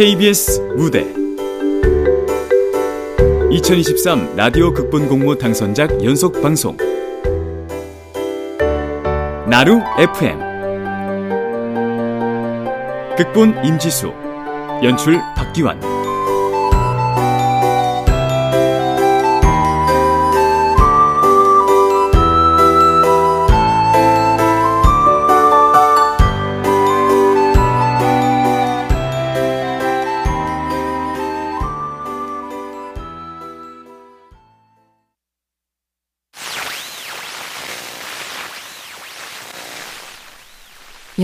KBS 0.00 0.62
무대. 0.78 1.04
2023 3.50 4.34
라디오 4.34 4.72
극본 4.72 5.08
공모 5.10 5.36
당선작 5.36 6.02
연속 6.02 6.40
방송. 6.40 6.74
나루 9.46 9.82
FM 9.98 10.38
극본 13.14 13.62
임지수. 13.62 14.10
연출 14.82 15.20
박기환 15.36 15.78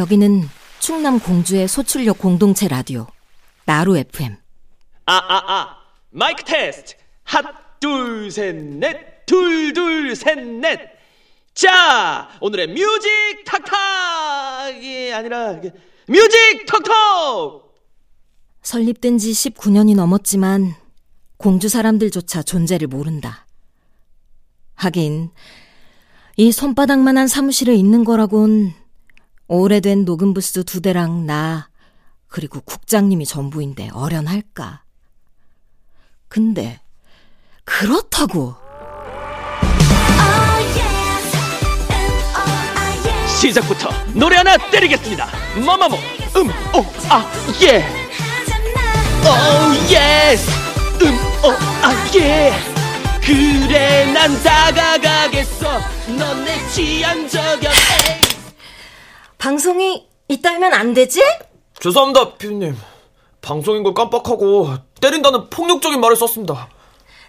여기는 0.06 0.48
충남 0.78 1.18
공주의 1.18 1.66
소출력 1.66 2.18
공동체 2.18 2.68
라디오 2.68 3.08
나루 3.64 3.98
FM. 3.98 4.36
아, 5.06 5.16
아, 5.16 5.52
아. 5.52 5.76
마이크 6.10 6.44
테스트. 6.44 6.94
핫, 7.24 7.80
둘, 7.80 8.30
셋, 8.30 8.54
넷. 8.54 9.26
둘, 9.26 9.72
둘, 9.72 10.14
셋, 10.14 10.38
넷. 10.38 10.78
자, 11.54 12.28
오늘의 12.40 12.68
music 12.68 13.44
탁탁이 13.46 15.12
아니라 15.12 15.60
music 16.06 16.66
톡톡! 16.68 17.74
설립된 18.62 19.18
지 19.18 19.32
19년이 19.32 19.96
넘었지만 19.96 20.72
공주 21.36 21.68
사람들조차 21.68 22.44
존재를 22.44 22.86
모른다. 22.86 23.44
하긴 24.74 25.30
이 26.36 26.52
손바닥만한 26.52 27.26
사무실에 27.26 27.74
있는 27.74 28.04
거라곤 28.04 28.85
오래된 29.48 30.04
녹음 30.04 30.34
부스 30.34 30.64
두 30.64 30.80
대랑 30.80 31.26
나 31.26 31.68
그리고 32.28 32.60
국장님이 32.60 33.26
전부인데 33.26 33.90
어련할까. 33.92 34.82
근데 36.28 36.80
그렇다고 37.64 38.56
시작부터 43.40 43.90
노래 44.14 44.36
하나 44.36 44.56
때리겠습니다. 44.56 45.26
마마무, 45.64 45.96
음, 45.96 46.48
오, 46.74 46.84
아, 47.08 47.30
예. 47.62 47.84
oh, 49.22 49.74
yes. 49.92 50.50
음, 51.04 51.14
오, 51.44 51.50
아, 51.82 52.10
예. 52.16 52.52
그래, 53.22 54.10
난 54.12 54.42
다가가겠어. 54.42 55.80
넌 56.16 56.44
내 56.44 56.68
취한 56.68 57.28
저격. 57.28 57.70
방송이 59.46 60.08
있다면 60.26 60.74
안 60.74 60.92
되지? 60.92 61.22
죄송합니다, 61.78 62.34
피디님. 62.36 62.76
방송인 63.40 63.84
걸 63.84 63.94
깜빡하고 63.94 64.74
때린다는 65.00 65.50
폭력적인 65.50 66.00
말을 66.00 66.16
썼습니다. 66.16 66.68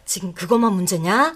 지금 0.04 0.34
그것만 0.34 0.74
문제냐? 0.74 1.36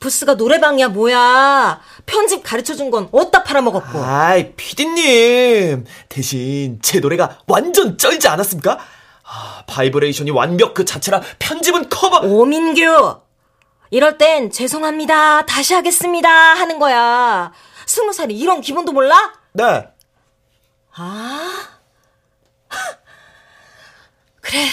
부스가 0.00 0.34
노래방이야 0.34 0.88
뭐야? 0.88 1.80
편집 2.04 2.42
가르쳐준 2.44 2.90
건 2.90 3.08
어디다 3.10 3.42
팔아먹었고? 3.42 4.04
아이, 4.04 4.52
피디님. 4.52 5.86
대신 6.10 6.78
제 6.82 7.00
노래가 7.00 7.38
완전 7.46 7.96
쩔지 7.96 8.28
않았습니까? 8.28 8.78
아, 9.24 9.64
바이브레이션이 9.66 10.30
완벽 10.30 10.74
그 10.74 10.84
자체라 10.84 11.22
편집은 11.38 11.88
커버. 11.88 12.18
오민규! 12.26 13.18
이럴 13.88 14.18
땐 14.18 14.50
죄송합니다. 14.50 15.46
다시 15.46 15.72
하겠습니다. 15.72 16.28
하는 16.28 16.78
거야. 16.78 17.50
스무 17.86 18.12
살이 18.12 18.38
이런 18.38 18.60
기본도 18.60 18.92
몰라? 18.92 19.16
네. 19.54 19.86
아. 20.94 21.68
그래. 24.40 24.66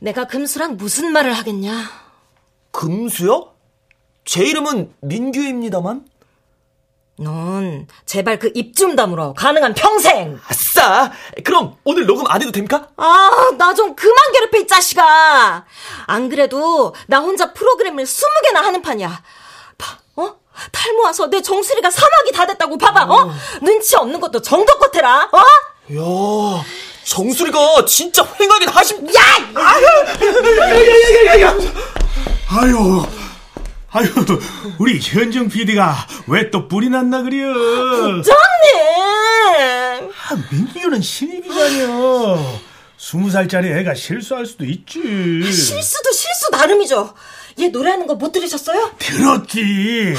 내가 0.00 0.26
금수랑 0.26 0.76
무슨 0.76 1.12
말을 1.12 1.32
하겠냐? 1.34 1.90
금수요? 2.70 3.52
제 4.24 4.44
이름은 4.44 4.94
민규입니다만. 5.00 6.06
넌 7.18 7.86
제발 8.06 8.38
그 8.38 8.50
입 8.54 8.74
좀 8.74 8.96
다물어. 8.96 9.34
가능한 9.34 9.74
평생. 9.74 10.40
아싸! 10.48 11.12
그럼 11.44 11.76
오늘 11.84 12.06
녹음 12.06 12.26
안 12.26 12.40
해도 12.40 12.50
됩니까? 12.50 12.88
아, 12.96 13.50
나 13.58 13.74
좀 13.74 13.94
그만 13.94 14.16
괴롭혀, 14.32 14.58
이 14.60 14.66
자식아. 14.66 15.66
안 16.06 16.28
그래도 16.30 16.94
나 17.08 17.18
혼자 17.20 17.52
프로그램을 17.52 18.06
스무 18.06 18.30
개나 18.44 18.62
하는 18.64 18.80
판이야. 18.80 19.22
봐, 20.60 20.66
어? 20.66 20.68
탈모 20.72 21.02
와서 21.02 21.28
내 21.28 21.40
정수리가 21.40 21.90
사막이 21.90 22.32
다 22.32 22.46
됐다고 22.46 22.76
봐봐, 22.78 23.04
어? 23.04 23.32
눈치 23.62 23.96
없는 23.96 24.20
것도 24.20 24.42
정도껏 24.42 24.94
해라, 24.94 25.28
어? 25.32 25.38
야 25.38 26.64
정수리가 27.04 27.84
진짜 27.86 28.22
휑하긴 28.24 28.70
하심. 28.70 29.06
야! 29.08 29.20
아유, 32.48 33.04
아유, 33.92 34.06
우리 34.78 35.00
현정 35.00 35.48
PD가 35.48 36.06
왜또 36.28 36.68
뿔이 36.68 36.88
났나 36.90 37.22
그려? 37.22 37.52
짱네! 38.22 40.08
아, 40.28 40.36
민기는 40.50 41.00
신입이잖여. 41.02 42.60
스무 42.96 43.30
살짜리 43.30 43.68
애가 43.70 43.94
실수할 43.94 44.46
수도 44.46 44.64
있지. 44.64 45.00
실수도 45.50 46.12
실수 46.12 46.50
나름이죠. 46.52 47.14
얘 47.60 47.68
노래하는 47.68 48.06
거 48.06 48.14
못 48.14 48.30
들으셨어요? 48.30 48.92
들었지. 48.98 50.14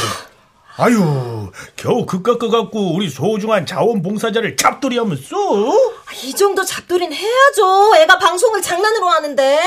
아유, 0.77 1.51
겨우 1.75 2.05
그깟 2.05 2.39
거 2.39 2.49
갖고 2.49 2.95
우리 2.95 3.09
소중한 3.09 3.65
자원봉사자를 3.65 4.55
잡돌이 4.55 4.97
하면 4.99 5.17
써? 5.17 5.35
이 6.23 6.33
정도 6.33 6.63
잡돌이는 6.63 7.15
해야죠. 7.15 7.95
애가 7.97 8.17
방송을 8.19 8.61
장난으로 8.61 9.07
하는데. 9.09 9.59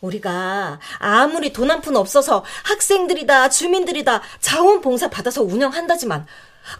우리가 0.00 0.78
아무리 0.98 1.52
돈 1.52 1.70
한 1.70 1.80
푼 1.80 1.96
없어서 1.96 2.44
학생들이다 2.64 3.48
주민들이다 3.48 4.22
자원봉사 4.40 5.08
받아서 5.10 5.42
운영한다지만 5.42 6.26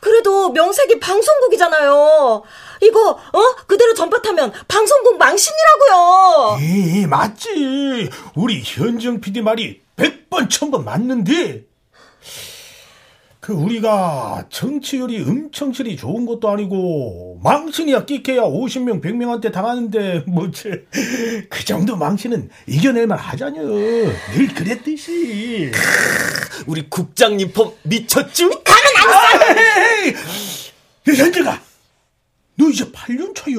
그래도 0.00 0.50
명색이 0.50 1.00
방송국이잖아요. 1.00 2.42
이거 2.82 3.10
어 3.10 3.54
그대로 3.66 3.94
전파타면 3.94 4.52
방송국 4.68 5.18
망신이라고요. 5.18 6.58
이 6.60 7.06
맞지. 7.06 8.10
우리 8.34 8.62
현정 8.64 9.20
PD 9.20 9.42
말이 9.42 9.80
백번 9.96 10.48
천번 10.48 10.84
맞는데. 10.84 11.64
그 13.46 13.52
우리가 13.52 14.46
정치율이 14.50 15.22
엄청 15.22 15.72
실이 15.72 15.96
좋은 15.96 16.26
것도 16.26 16.50
아니고 16.50 17.38
망신이야 17.44 18.04
끼케야 18.04 18.40
50명 18.40 19.00
100명한테 19.00 19.52
당하는데 19.52 20.24
뭐지 20.26 20.72
그 21.48 21.64
정도 21.64 21.94
망신은 21.94 22.50
이겨낼만 22.66 23.16
하자녀 23.16 23.62
늘 23.62 24.48
그랬듯이. 24.52 25.70
우리 26.66 26.90
국장님 26.90 27.52
폼 27.52 27.72
미쳤쥬? 27.84 28.50
현정아 31.06 31.60
너 32.56 32.68
이제 32.68 32.90
8년 32.90 33.32
차여. 33.32 33.56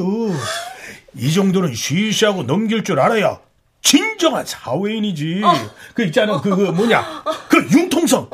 이 1.15 1.31
정도는 1.31 1.73
쉬쉬하고 1.73 2.43
넘길 2.43 2.83
줄 2.83 2.99
알아야 2.99 3.39
진정한 3.81 4.45
사회인이지. 4.45 5.43
그 5.93 6.03
있잖아 6.03 6.41
그, 6.41 6.53
그 6.53 6.61
뭐냐? 6.63 7.23
그 7.47 7.65
융통성 7.71 8.29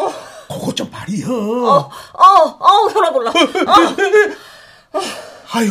그거 0.60 0.74
좀 0.74 0.90
발휘해 0.90 1.26
어, 1.26 1.90
어, 2.14 2.88
혈압 2.92 3.16
올라. 3.16 3.32
어. 3.32 5.00
아유, 5.54 5.70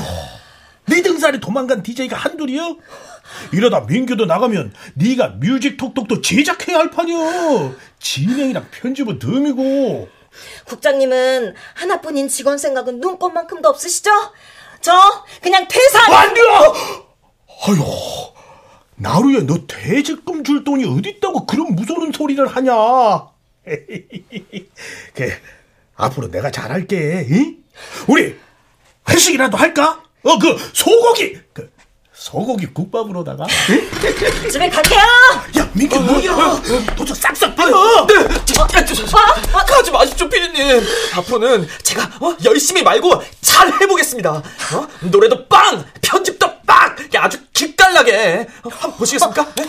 네 0.87 1.03
등산에 1.03 1.39
도망간 1.41 1.83
DJ가 1.83 2.17
한둘이요? 2.17 2.77
이러다 3.53 3.81
민규도 3.81 4.27
나가면 4.27 4.73
네가 4.95 5.35
뮤직 5.41 5.77
톡톡도 5.77 6.21
제작해야 6.23 6.79
할 6.79 6.91
판이요. 6.91 7.75
진행이랑 7.99 8.67
편집은 8.71 9.19
덤이고. 9.19 10.09
국장님은 10.65 11.55
하나뿐인 11.75 12.29
직원 12.29 12.59
생각은 12.59 13.01
눈꽃만큼도 13.01 13.69
없으시죠? 13.69 14.11
저 14.81 14.93
그냥 15.41 15.67
퇴사. 15.69 16.17
안 16.17 16.35
돼! 16.35 16.41
아유, 17.65 17.79
나루야 18.97 19.43
너 19.47 19.59
퇴직금 19.67 20.43
줄 20.43 20.65
돈이 20.65 20.85
어딨다고 20.85 21.47
그런 21.47 21.75
무서운 21.75 22.13
소리를 22.13 22.45
하냐? 22.47 22.73
그 25.15 25.33
앞으로 25.97 26.31
내가 26.31 26.51
잘할게. 26.51 27.27
응? 27.31 27.57
우리 28.09 28.37
회식이라도 29.09 29.57
할까? 29.57 30.03
어 30.25 30.39
그 30.39 30.57
소고기 30.73 31.39
그 31.53 31.71
소고기 32.13 32.67
국밥으로다가. 32.67 33.45
응? 33.71 34.49
집에 34.51 34.69
갈게요. 34.69 34.99
야 35.59 35.71
민규 35.73 35.99
뭐야? 36.01 36.63
도저 36.97 37.15
싹싹 37.15 37.57
빌어. 37.57 38.07
네, 38.07 38.15
저, 38.45 38.63
아, 38.63 38.67
저, 38.85 38.95
저, 38.95 39.07
저, 39.07 39.17
가지 39.67 39.91
마십시오, 39.91 40.29
피디님. 40.29 40.81
앞으로는 41.17 41.67
제가 41.83 42.05
어, 42.21 42.37
열심히 42.45 42.83
말고 42.83 43.23
잘 43.41 43.73
해보겠습니다. 43.81 44.31
어? 44.31 44.89
노래도 45.01 45.49
빵, 45.49 45.85
편집도 46.01 46.63
빵, 46.63 46.95
야 47.15 47.25
아주 47.25 47.39
기깔나게. 47.53 48.47
한번 48.63 48.97
보시겠습니까? 48.97 49.53
네? 49.57 49.65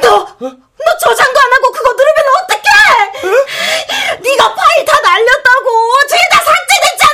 너, 0.00 0.26
너 0.40 0.98
저장도 1.00 1.40
안 1.40 1.52
하고 1.52 1.70
그거 1.72 1.92
누르면 1.92 2.24
어떡해? 2.38 2.68
네가 4.20 4.54
파일 4.54 4.84
다 4.84 5.00
날렸다고. 5.00 5.68
뒤에 6.08 6.18
다 6.30 6.38
삭제됐잖아. 6.44 7.13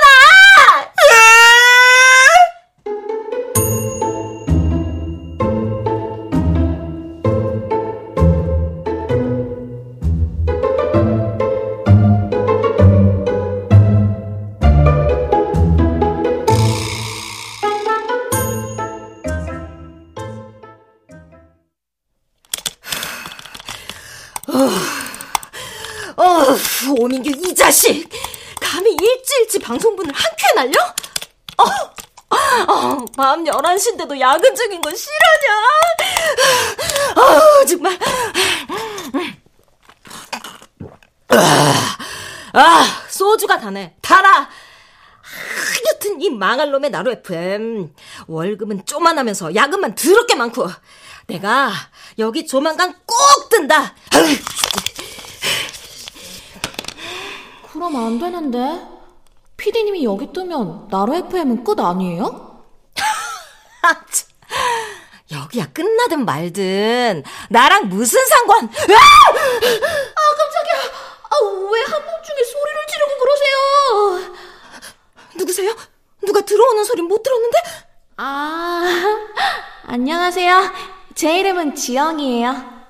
오민규 27.01 27.31
이 27.31 27.55
자식. 27.55 28.07
감히 28.61 28.93
일찌일찌 28.93 29.59
방송분을 29.59 30.13
한 30.15 30.33
큐에 30.37 30.53
날려? 30.55 30.73
어, 31.57 31.65
어, 32.37 33.05
밤 33.17 33.43
11시인데도 33.43 34.21
야근 34.21 34.55
중인 34.55 34.83
건 34.83 34.95
실화냐? 34.95 35.55
아, 37.17 37.65
정말. 37.65 37.99
아, 41.29 41.97
아, 42.53 42.87
소주가 43.09 43.59
다네. 43.59 43.97
달아. 44.03 44.51
하여튼 45.87 46.21
이 46.21 46.29
망할 46.29 46.71
놈의 46.71 46.91
나루 46.91 47.13
FM 47.13 47.95
월급은 48.27 48.85
쪼만하면서 48.85 49.55
야근만 49.55 49.95
더럽게 49.95 50.35
많고 50.35 50.69
내가 51.29 51.73
여기 52.19 52.47
조만간 52.47 52.95
꼭 53.07 53.49
뜬다. 53.49 53.95
그럼 57.81 57.97
안 57.97 58.19
되는데. 58.19 58.87
피디님이 59.57 60.05
여기 60.05 60.31
뜨면 60.35 60.89
나로 60.91 61.15
FM은 61.15 61.65
끝 61.65 61.81
아니에요? 61.81 62.63
아, 63.81 63.95
참. 64.05 64.29
여기야 65.33 65.73
끝나든 65.73 66.27
말든 66.27 67.23
나랑 67.49 67.89
무슨 67.89 68.23
상관? 68.27 68.65
아! 68.67 68.69
아 68.69 70.37
깜짝이야. 70.37 70.93
아왜 71.31 71.81
한밤중에 71.85 72.45
소리를 72.45 72.87
지르고 72.91 73.13
그러세요? 73.19 74.35
누구세요? 75.37 75.75
누가 76.27 76.43
들어오는 76.43 76.85
소리 76.85 77.01
못 77.01 77.23
들었는데? 77.23 77.59
아 78.19 78.85
안녕하세요. 79.87 80.71
제 81.15 81.39
이름은 81.39 81.75
지영이에요. 81.77 82.81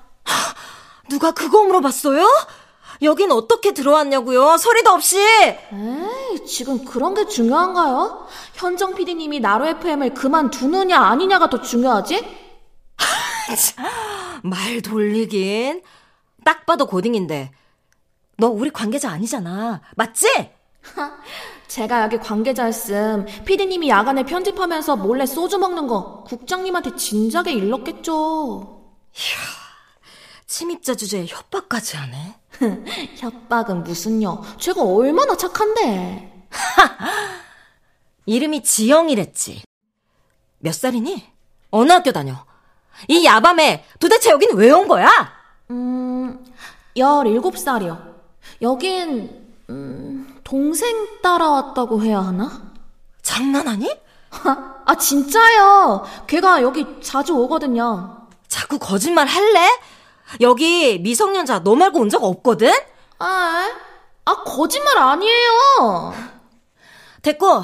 누가 1.09 1.31
그거 1.31 1.63
물어봤어요? 1.63 2.27
여긴 3.01 3.31
어떻게 3.31 3.73
들어왔냐고요? 3.73 4.57
소리도 4.57 4.91
없이. 4.91 5.17
에이, 5.19 6.45
지금 6.45 6.85
그런 6.85 7.13
게 7.13 7.27
중요한가요? 7.27 8.27
현정 8.53 8.93
PD님이 8.93 9.39
나로 9.39 9.67
FM을 9.67 10.13
그만두느냐 10.13 10.99
아니냐가 10.99 11.49
더 11.49 11.61
중요하지? 11.61 12.23
말 14.43 14.81
돌리긴. 14.81 15.81
딱 16.45 16.65
봐도 16.65 16.85
고딩인데. 16.85 17.51
너 18.37 18.47
우리 18.49 18.69
관계자 18.69 19.09
아니잖아. 19.11 19.81
맞지? 19.95 20.51
제가 21.67 22.03
여기 22.03 22.17
관계자였음 22.17 23.25
PD님이 23.45 23.87
야간에 23.89 24.23
편집하면서 24.23 24.97
몰래 24.97 25.25
소주 25.25 25.57
먹는 25.57 25.87
거 25.87 26.23
국장님한테 26.27 26.95
진작에 26.95 27.51
일렀겠죠. 27.53 28.81
침입자 30.47 30.95
주제에 30.95 31.25
협박까지 31.27 31.95
하네. 31.97 32.40
협박은 33.17 33.83
무슨요? 33.83 34.41
제가 34.59 34.81
얼마나 34.83 35.35
착한데. 35.35 36.45
이름이 38.25 38.63
지영이랬지. 38.63 39.63
몇 40.59 40.73
살이니? 40.73 41.23
어느 41.71 41.91
학교 41.91 42.11
다녀? 42.11 42.45
이 43.07 43.25
야밤에 43.25 43.85
도대체 43.99 44.29
여긴 44.29 44.51
왜 44.55 44.69
온 44.71 44.87
거야? 44.87 45.09
음, 45.71 46.45
17살이요. 46.95 48.11
여긴, 48.61 49.53
음, 49.69 50.39
동생 50.43 51.07
따라왔다고 51.23 52.03
해야 52.03 52.19
하나? 52.19 52.61
장난하니? 53.21 53.97
아, 54.85 54.95
진짜요. 54.95 56.03
걔가 56.27 56.61
여기 56.61 56.85
자주 57.01 57.33
오거든요. 57.33 58.27
자꾸 58.47 58.77
거짓말 58.77 59.27
할래? 59.27 59.67
여기 60.39 60.99
미성년자 60.99 61.63
너 61.63 61.75
말고 61.75 61.99
온 61.99 62.09
적 62.09 62.23
없거든? 62.23 62.71
아, 63.19 63.69
아, 64.25 64.43
거짓말 64.43 64.97
아니에요. 64.97 66.13
됐고, 67.21 67.63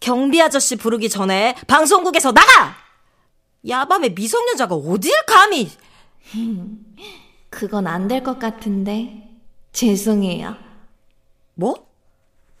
경비 0.00 0.42
아저씨 0.42 0.76
부르기 0.76 1.08
전에 1.08 1.54
방송국에서 1.66 2.32
나가! 2.32 2.74
야밤에 3.68 4.10
미성년자가 4.10 4.74
어딜 4.74 5.12
감히! 5.26 5.70
그건 7.50 7.86
안 7.86 8.08
될 8.08 8.22
것 8.22 8.38
같은데. 8.38 9.28
죄송해요. 9.72 10.54
뭐? 11.54 11.86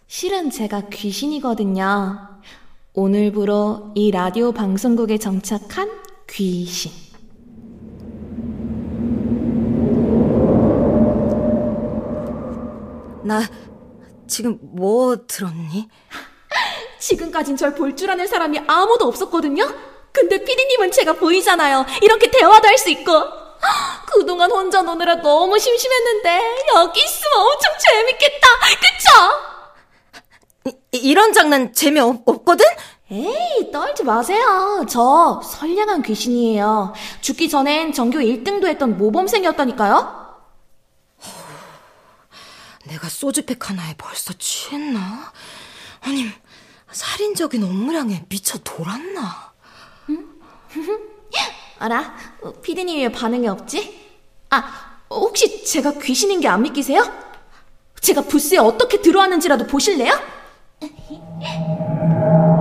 실은 0.06 0.50
제가 0.50 0.88
귀신이거든요. 0.90 2.28
오늘부로 2.94 3.92
이 3.94 4.10
라디오 4.10 4.52
방송국에 4.52 5.18
정착한 5.18 5.90
귀신. 6.28 6.92
나 13.24 13.42
지금 14.28 14.58
뭐 14.62 15.16
들었니? 15.26 15.88
지금까진 16.98 17.56
절 17.56 17.74
볼 17.74 17.94
줄 17.96 18.10
아는 18.10 18.26
사람이 18.26 18.60
아무도 18.66 19.06
없었거든요? 19.06 19.68
근데 20.12 20.42
피디님은 20.44 20.92
제가 20.92 21.14
보이잖아요. 21.14 21.84
이렇게 22.02 22.30
대화도 22.30 22.68
할 22.68 22.78
수 22.78 22.90
있고. 22.90 23.12
그동안 24.06 24.50
혼자 24.50 24.82
노느라 24.82 25.16
너무 25.22 25.58
심심했는데, 25.58 26.40
여기 26.76 27.00
있으면 27.02 27.32
엄청 27.38 27.72
재밌겠다. 27.80 28.46
그쵸? 30.64 30.76
이, 30.92 30.98
이런 30.98 31.32
장난 31.32 31.72
재미없거든? 31.72 32.64
에이, 33.10 33.70
떨지 33.72 34.04
마세요. 34.04 34.84
저 34.88 35.40
선량한 35.44 36.02
귀신이에요. 36.02 36.92
죽기 37.20 37.48
전엔 37.48 37.92
전교 37.92 38.18
1등도 38.18 38.66
했던 38.66 38.98
모범생이었다니까요? 38.98 40.31
내가 42.92 43.08
소주팩 43.08 43.70
하나에 43.70 43.94
벌써 43.96 44.34
취했나? 44.34 45.32
아니, 46.02 46.30
살인적인 46.90 47.64
업무량에 47.64 48.26
미쳐 48.28 48.58
돌았나? 48.58 49.52
알아? 51.78 52.14
어, 52.42 52.52
피디님이 52.60 53.02
왜 53.04 53.10
반응이 53.10 53.48
없지? 53.48 54.12
아, 54.50 54.98
어, 55.08 55.20
혹시 55.20 55.64
제가 55.64 55.92
귀신인 56.00 56.40
게 56.40 56.48
안 56.48 56.60
믿기세요? 56.62 57.02
제가 58.00 58.20
부스에 58.22 58.58
어떻게 58.58 59.00
들어왔는지라도 59.00 59.66
보실래요? 59.66 60.12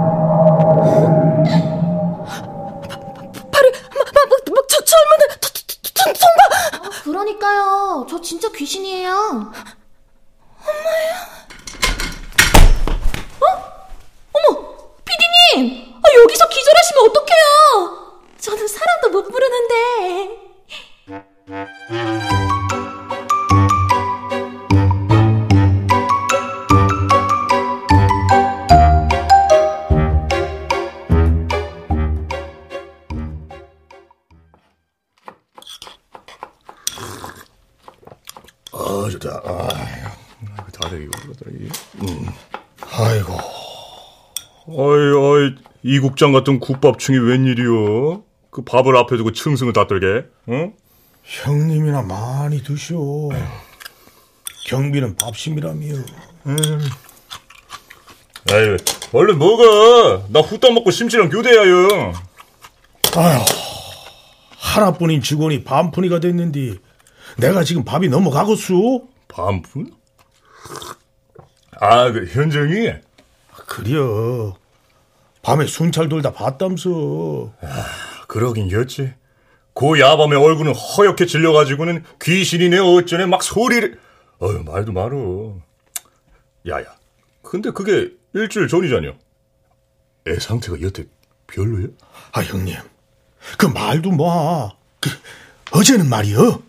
이, 45.91 45.95
이 45.95 46.00
국장 46.00 46.31
같은 46.31 46.60
국밥충이 46.60 47.17
웬일이요? 47.19 48.24
그 48.50 48.63
밥을 48.63 48.95
앞에 48.98 49.17
두고 49.17 49.31
층승을 49.31 49.74
다 49.74 49.88
떨게, 49.88 50.25
응? 50.50 50.74
형님이나 51.24 52.01
많이 52.01 52.63
드시오. 52.63 53.29
경비는 54.65 55.15
밥심이라며. 55.15 55.86
아유, 58.51 58.77
얼른 59.13 59.38
먹어. 59.38 60.25
나 60.29 60.39
후딱 60.39 60.74
먹고 60.74 60.91
심지랑 60.91 61.29
교대야요. 61.29 62.13
아휴, 63.15 63.45
하나뿐인 64.57 65.21
직원이 65.21 65.63
반푼이가 65.63 66.19
됐는데 66.19 66.75
내가 67.38 67.63
지금 67.63 67.83
밥이 67.83 68.07
넘어가겠수? 68.10 69.07
반푼? 69.27 69.91
아, 71.79 72.12
그 72.12 72.25
현정이? 72.25 72.91
그려. 73.67 74.55
밤에 75.41 75.65
순찰 75.65 76.10
돌다 76.10 76.31
봤담서. 76.31 77.53
그러긴 78.27 78.71
였지. 78.71 79.13
고 79.74 80.00
야밤에 80.00 80.36
얼굴은 80.36 80.75
허옇게 80.75 81.25
질려가지고는 81.25 82.03
귀신이네 82.21 82.79
어쩌네 82.79 83.25
막 83.25 83.41
소리를. 83.41 84.00
어휴, 84.39 84.63
말도 84.63 84.91
말어. 84.91 85.57
야야. 86.67 86.86
근데 87.41 87.71
그게 87.71 88.12
일주일 88.33 88.67
전이잖여. 88.67 89.13
애 90.27 90.39
상태가 90.39 90.81
여태 90.81 91.05
별로야? 91.48 91.88
아, 92.33 92.41
형님. 92.41 92.75
그 93.57 93.65
말도 93.65 94.12
뭐. 94.12 94.77
그, 95.00 95.10
어제는 95.71 96.10
말이여. 96.10 96.62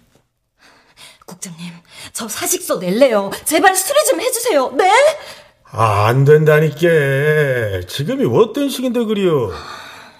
국장님, 1.26 1.72
저 2.12 2.28
사직서 2.28 2.78
낼래요. 2.78 3.30
제발 3.44 3.74
수리 3.76 3.98
좀 4.08 4.20
해주세요. 4.20 4.70
네? 4.72 4.90
아, 5.74 6.06
안 6.06 6.24
된다니까. 6.24 7.86
지금이 7.88 8.26
어떤 8.38 8.68
시기인데 8.68 9.04
그려. 9.04 9.50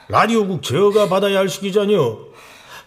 라디오국 0.08 0.62
제어가 0.62 1.08
받아야 1.08 1.38
할 1.40 1.48
시기잖여. 1.48 2.18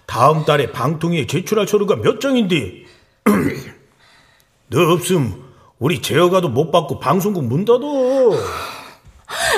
다음 0.07 0.45
달에 0.45 0.71
방통위에 0.71 1.27
제출할 1.27 1.67
서류가 1.67 1.97
몇 1.97 2.19
장인데. 2.19 2.85
너 4.69 4.93
없음 4.93 5.43
우리 5.77 6.01
제어가도 6.01 6.49
못 6.49 6.71
받고 6.71 6.99
방송국 6.99 7.45
문 7.45 7.65
닫어. 7.65 7.79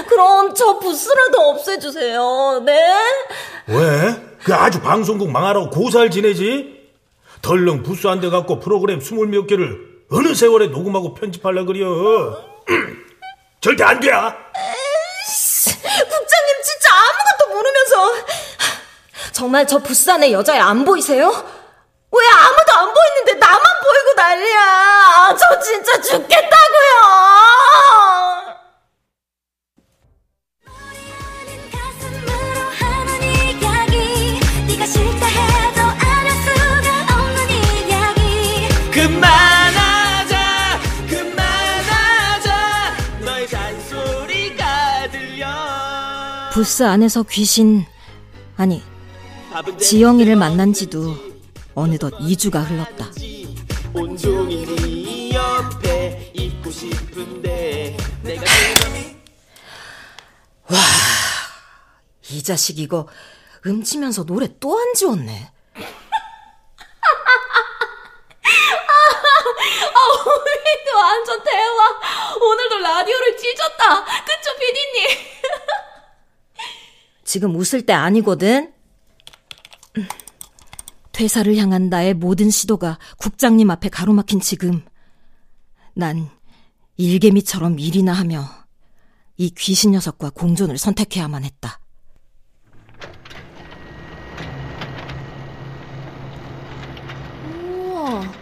그럼 0.10 0.54
저 0.54 0.80
부스라도 0.80 1.40
없애주세요. 1.50 2.62
네? 2.66 2.78
왜? 3.68 4.22
그 4.44 4.54
아주 4.54 4.82
방송국 4.82 5.30
망하라고 5.32 5.70
고사를 5.70 6.10
지내지? 6.12 6.76
덜렁 7.42 7.84
부스 7.84 8.08
한 8.08 8.20
대 8.20 8.30
갖고 8.30 8.60
프로그램 8.60 9.00
스물 9.00 9.28
몇 9.28 9.48
개를 9.48 9.80
어느 10.10 10.34
세월에 10.34 10.68
녹음하고 10.68 11.14
편집하려 11.14 11.66
그려. 11.66 12.38
절대 13.62 13.84
안 13.84 14.00
돼. 14.00 14.10
국장님 16.10 16.64
진짜 16.64 16.90
아무것도 16.94 17.48
모르면서 17.54 18.14
정말 19.32 19.66
저 19.68 19.80
안에 20.10 20.32
여자애 20.32 20.60
안 20.60 20.84
보이세요? 20.86 21.28
왜 22.12 22.28
아무도 22.30 22.72
안 22.74 22.94
보이는데 22.94 23.34
나만 23.36 23.62
보이고 23.84 24.14
난리야? 24.16 24.60
아, 24.60 25.36
저 25.36 25.60
진짜 25.60 26.02
죽겠다고요. 26.02 26.48
가슴으로 31.72 32.32
하는 32.80 33.24
이야기 33.24 34.40
네가 34.68 34.86
싫 34.86 35.17
부스 46.58 46.82
안에서 46.82 47.22
귀신 47.22 47.86
아니 48.56 48.82
지영이를 49.80 50.36
만난 50.36 50.74
지도 50.74 51.16
어느덧 51.76 52.10
2주가 52.18 52.68
흘렀다. 52.68 53.12
그놈이 53.94 54.66
이 62.32 62.42
자식 62.42 62.80
이거 62.80 63.08
음치면서 63.64 64.26
노래 64.26 64.48
또 64.60 64.80
안 64.80 64.96
지웠네. 64.96 65.52
우리도 70.26 70.98
완전 70.98 71.44
대박. 71.44 72.02
오늘도 72.42 72.80
라디오를 72.80 73.38
찢었다. 73.38 74.04
그쵸, 74.04 74.58
피디님? 74.60 75.28
지금 77.38 77.56
웃을 77.56 77.86
때 77.86 77.94
아니거든. 77.94 78.74
음. 79.96 80.08
퇴사를 81.12 81.56
향한 81.58 81.88
나의 81.88 82.16
모든 82.16 82.50
시도가 82.50 82.98
국장님 83.18 83.70
앞에 83.70 83.90
가로막힌 83.90 84.40
지금 84.40 84.84
난 85.94 86.32
일개미처럼 86.96 87.78
일이나 87.78 88.14
하며 88.14 88.44
이 89.36 89.52
귀신 89.52 89.92
녀석과 89.92 90.32
공존을 90.32 90.80
선택해야만 90.80 91.44
했다. 91.44 91.80
우와. 97.54 98.34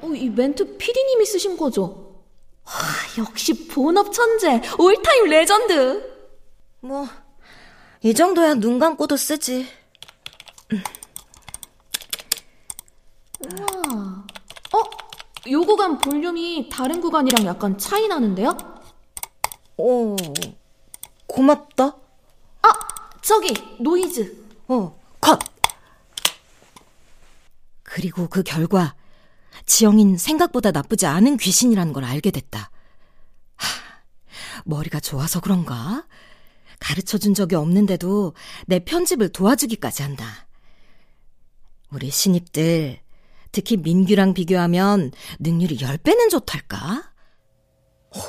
어, 0.00 0.08
이 0.16 0.28
멘트 0.28 0.78
피디님이 0.78 1.26
쓰신 1.26 1.56
거죠? 1.56 2.24
와, 2.64 2.72
역시 3.18 3.68
본업 3.68 4.12
천재. 4.12 4.60
all-time 4.80 5.26
legend. 5.26 6.12
뭐, 6.80 7.06
이 8.04 8.14
정도야 8.14 8.54
눈 8.54 8.80
감고도 8.80 9.16
쓰지. 9.16 9.68
어? 14.72 14.78
요 15.50 15.60
구간 15.60 15.98
볼륨이 15.98 16.68
다른 16.68 17.00
구간이랑 17.00 17.46
약간 17.46 17.78
차이 17.78 18.08
나는데요? 18.08 18.56
오, 19.76 20.16
고맙다. 21.28 21.96
아, 22.62 22.68
저기 23.20 23.54
노이즈. 23.78 24.46
어, 24.68 24.98
컷! 25.20 25.38
그리고 27.84 28.28
그 28.28 28.42
결과, 28.42 28.94
지영인 29.66 30.16
생각보다 30.16 30.72
나쁘지 30.72 31.06
않은 31.06 31.36
귀신이라는 31.36 31.92
걸 31.92 32.04
알게 32.04 32.32
됐다. 32.32 32.70
하, 33.56 33.68
머리가 34.64 34.98
좋아서 34.98 35.40
그런가? 35.40 36.04
가르쳐 36.82 37.16
준 37.16 37.32
적이 37.32 37.54
없는데도 37.54 38.34
내 38.66 38.80
편집을 38.80 39.28
도와주기까지 39.30 40.02
한다. 40.02 40.48
우리 41.92 42.10
신입들, 42.10 42.98
특히 43.52 43.76
민규랑 43.76 44.34
비교하면 44.34 45.12
능률이 45.38 45.76
10배는 45.78 46.28
좋달까? 46.28 47.12
어, 48.16 48.20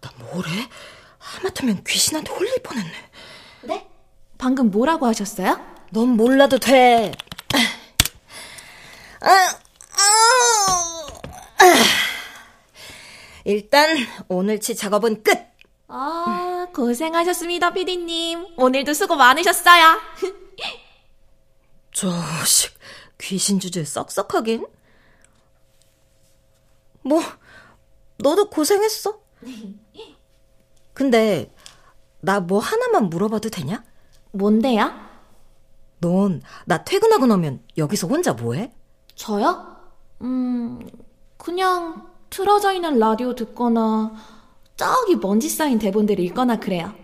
나 0.00 0.12
뭐래? 0.18 0.50
하마터면 1.18 1.82
귀신한테 1.84 2.30
홀릴 2.30 2.62
뻔했네. 2.62 2.92
네? 3.62 3.88
방금 4.36 4.70
뭐라고 4.70 5.06
하셨어요? 5.06 5.58
넌 5.92 6.10
몰라도 6.10 6.58
돼. 6.58 7.12
일단 13.44 13.96
오늘치 14.28 14.76
작업은 14.76 15.22
끝. 15.22 15.38
아, 15.88 16.49
고생하셨습니다, 16.74 17.72
피디님. 17.72 18.54
오늘도 18.56 18.94
수고 18.94 19.16
많으셨어요. 19.16 20.00
자식, 21.92 22.72
귀신 23.18 23.58
주제 23.60 23.84
썩썩하긴. 23.84 24.66
뭐, 27.02 27.20
너도 28.18 28.48
고생했어. 28.50 29.20
근데 30.94 31.52
나 32.20 32.40
뭐 32.40 32.58
하나만 32.60 33.08
물어봐도 33.08 33.48
되냐? 33.48 33.82
뭔데요? 34.32 34.92
넌 36.00 36.42
나 36.66 36.84
퇴근하고 36.84 37.26
나면 37.26 37.62
여기서 37.78 38.06
혼자 38.06 38.32
뭐해? 38.34 38.72
저요? 39.14 39.76
음, 40.22 40.86
그냥 41.38 42.10
틀어져 42.28 42.72
있는 42.72 42.98
라디오 42.98 43.34
듣거나 43.34 44.12
저기 44.80 45.14
먼지 45.14 45.50
쌓인 45.50 45.78
대본들을 45.78 46.24
읽거나 46.24 46.58
그래요. 46.58 46.94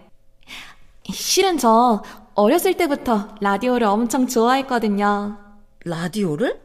실은 1.12 1.59
저 1.59 2.02
어렸을 2.35 2.75
때부터 2.78 3.28
라디오를 3.42 3.87
엄청 3.87 4.26
좋아했거든요. 4.26 5.37
라디오를? 5.85 6.59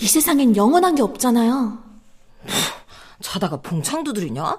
이 0.00 0.06
세상엔 0.06 0.56
영원한 0.56 0.94
게 0.94 1.02
없잖아요. 1.02 1.76
자다가 3.20 3.58
봉창 3.58 4.04
두드리냐? 4.04 4.56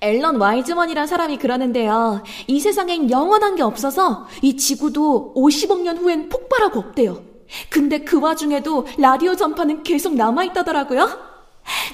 앨런 0.00 0.40
와이즈먼이란 0.40 1.06
사람이 1.06 1.38
그러는데요. 1.38 2.24
이 2.48 2.58
세상엔 2.58 3.12
영원한 3.12 3.54
게 3.54 3.62
없어서 3.62 4.26
이 4.42 4.56
지구도 4.56 5.34
50억 5.36 5.82
년 5.82 5.98
후엔 5.98 6.28
폭발하고 6.30 6.80
없대요. 6.80 7.22
근데 7.68 8.00
그 8.00 8.18
와중에도 8.18 8.88
라디오 8.98 9.36
전파는 9.36 9.84
계속 9.84 10.16
남아있다더라고요. 10.16 11.30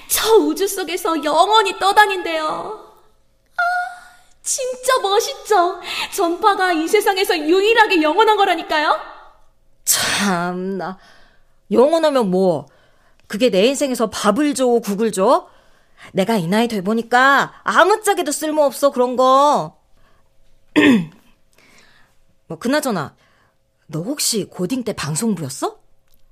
저 0.09 0.37
우주 0.37 0.67
속에서 0.67 1.23
영원히 1.23 1.79
떠다닌대요. 1.79 2.86
아, 4.47 4.49
진짜 4.49 4.99
멋있죠? 5.03 5.81
전파가 6.15 6.73
이 6.73 6.87
세상에서 6.87 7.37
유일하게 7.37 8.01
영원한 8.01 8.37
거라니까요? 8.37 8.97
참나. 9.85 10.99
영원하면 11.73 12.31
뭐? 12.31 12.67
그게 13.27 13.51
내 13.51 13.67
인생에서 13.67 14.09
밥을 14.09 14.55
줘, 14.55 14.67
국을 14.67 15.11
줘? 15.11 15.49
내가 16.13 16.37
이 16.37 16.47
나이 16.47 16.69
돼 16.69 16.81
보니까 16.81 17.61
아무짝에도 17.65 18.31
쓸모없어 18.31 18.91
그런 18.93 19.17
거. 19.17 19.79
뭐 22.47 22.59
그나저나 22.61 23.17
너 23.89 24.01
혹시 24.03 24.45
고딩 24.45 24.85
때 24.85 24.93
방송부였어? 24.93 25.77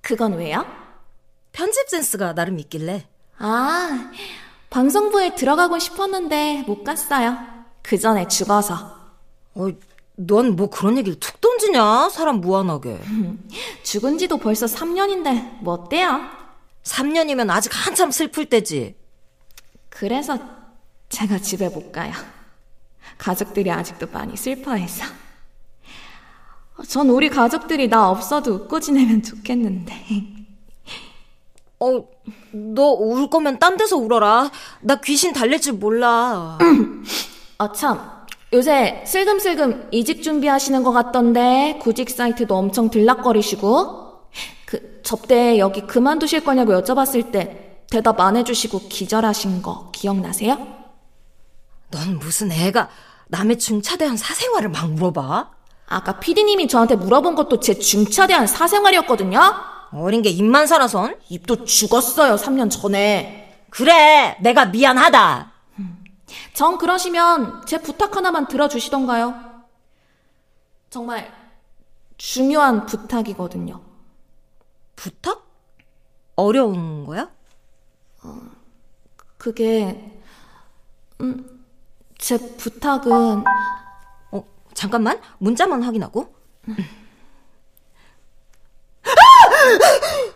그건 0.03 0.35
왜요? 0.35 0.65
편집 1.51 1.89
센스가 1.89 2.35
나름 2.35 2.61
있길래. 2.61 3.09
아, 3.39 4.13
방송부에 4.71 5.35
들어가고 5.35 5.81
싶었는데 5.81 6.63
못 6.69 6.85
갔어요. 6.85 7.54
그 7.95 7.99
전에 8.01 8.27
죽어서. 8.27 8.75
어, 9.55 9.69
넌 10.17 10.57
뭐 10.57 10.69
그런 10.69 10.99
얘기를 10.99 11.19
툭 11.21 11.41
던지냐? 11.41 12.09
사람 12.09 12.41
무한하게. 12.41 13.01
죽은 13.85 14.19
지도 14.19 14.37
벌써 14.37 14.67
3년인데 14.67 15.63
뭐 15.63 15.75
어때요? 15.75 16.21
3년이면 16.83 17.51
아직 17.51 17.71
한참 17.73 18.11
슬플 18.11 18.47
때지. 18.47 18.97
그래서 19.91 20.37
제가 21.09 21.39
집에 21.39 21.69
못 21.69 21.93
가요. 21.93 22.13
가족들이 23.17 23.71
아직도 23.71 24.09
많이 24.13 24.37
슬퍼해서. 24.37 25.05
전 26.89 27.09
우리 27.11 27.29
가족들이 27.29 27.87
나 27.89 28.11
없어도 28.11 28.55
웃고 28.55 28.81
지내면 28.81 29.23
좋겠는데. 29.23 29.95
어, 31.79 32.09
너 32.53 32.93
울 32.95 33.31
거면 33.31 33.61
딴 33.61 33.77
데서 33.77 33.97
울어라. 33.97 34.51
나 34.81 35.01
귀신 35.01 35.33
달랠 35.33 35.61
줄 35.61 35.75
몰라. 35.75 36.59
아, 37.59 37.73
참. 37.73 38.25
요새 38.53 39.03
슬금슬금 39.07 39.89
이직 39.91 40.23
준비하시는 40.23 40.83
것 40.83 40.93
같던데, 40.93 41.79
구직 41.81 42.11
사이트도 42.11 42.55
엄청 42.55 42.91
들락거리시고. 42.91 44.29
그, 44.67 45.01
접대 45.03 45.59
여기 45.59 45.83
그만두실 45.83 46.45
거냐고 46.45 46.73
여쭤봤을 46.73 47.33
때, 47.33 47.83
대답 47.91 48.21
안 48.21 48.37
해주시고 48.37 48.89
기절하신 48.89 49.63
거 49.63 49.91
기억나세요? 49.93 50.59
넌 51.91 52.19
무슨 52.19 52.51
애가 52.51 52.89
남의 53.29 53.59
중차대한 53.59 54.17
사생활을 54.17 54.69
막 54.71 54.91
물어봐? 54.91 55.51
아까 55.87 56.19
피디님이 56.19 56.67
저한테 56.67 56.97
물어본 56.97 57.35
것도 57.37 57.61
제 57.61 57.79
중차대한 57.79 58.47
사생활이었거든요? 58.47 59.41
어린 59.93 60.23
게 60.23 60.31
입만 60.31 60.67
살아선? 60.67 61.17
입도 61.29 61.65
죽었어요, 61.65 62.35
3년 62.35 62.69
전에. 62.71 63.65
그래, 63.71 64.37
내가 64.41 64.67
미안하다. 64.67 65.53
정 66.53 66.79
그러시면 66.79 67.65
제 67.67 67.81
부탁 67.81 68.17
하나만 68.17 68.49
들어주시던가요? 68.49 69.35
정말 70.91 71.33
중요한 72.17 72.87
부탁이거든요. 72.87 73.81
부탁? 74.97 75.45
어려운 76.37 77.05
거야? 77.05 77.31
그게, 79.39 80.21
음, 81.21 81.65
제 82.17 82.39
부탁은, 82.57 83.45
어, 84.33 84.45
잠깐만. 84.73 85.21
문자만 85.39 85.83
확인하고. 85.83 86.35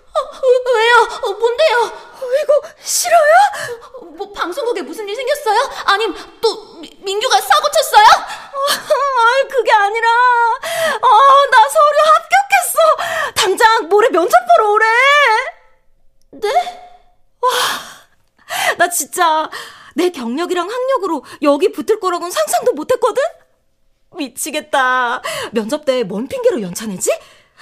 왜요? 0.74 1.08
어, 1.24 1.30
뭔데요? 1.32 2.08
이거 2.42 2.60
싫어요? 2.82 3.34
뭐, 4.16 4.32
방송국에 4.32 4.82
무슨 4.82 5.08
일 5.08 5.14
생겼어요? 5.16 5.58
아님, 5.86 6.14
또, 6.40 6.74
미- 6.80 6.90
민규가 7.00 7.40
사고 7.40 7.66
쳤어요? 7.70 8.04
아, 8.04 9.48
그게 9.48 9.72
아니라, 9.72 10.08
아, 10.08 11.46
나 11.50 11.68
서류 11.68 11.98
합격했어. 12.14 13.32
당장 13.34 13.88
모레 13.88 14.08
면접 14.10 14.36
보러 14.56 14.72
오래. 14.72 14.86
네? 16.30 16.84
나 18.76 18.88
진짜 18.88 19.48
내 19.94 20.10
경력이랑 20.10 20.68
학력으로 20.68 21.24
여기 21.42 21.70
붙을 21.72 22.00
거라고는 22.00 22.30
상상도 22.30 22.72
못했거든? 22.72 23.22
미치겠다. 24.16 25.22
면접 25.52 25.84
때 25.84 26.02
뭔 26.04 26.26
핑계로 26.28 26.62
연차내지? 26.62 27.10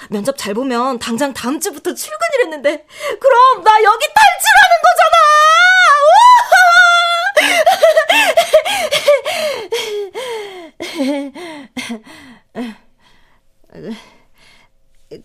면접 0.09 0.37
잘 0.37 0.53
보면 0.53 0.99
당장 0.99 1.33
다음 1.33 1.59
주부터 1.59 1.93
출근이랬는데, 1.93 2.85
그럼 3.19 3.63
나 3.63 3.71
여기 3.83 4.05
탈출하는 4.13 4.77
거잖아! 4.83 5.17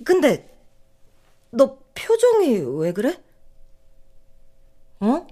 근데, 0.04 0.48
너 1.50 1.78
표정이 1.94 2.62
왜 2.80 2.92
그래? 2.92 3.16
어? 5.00 5.26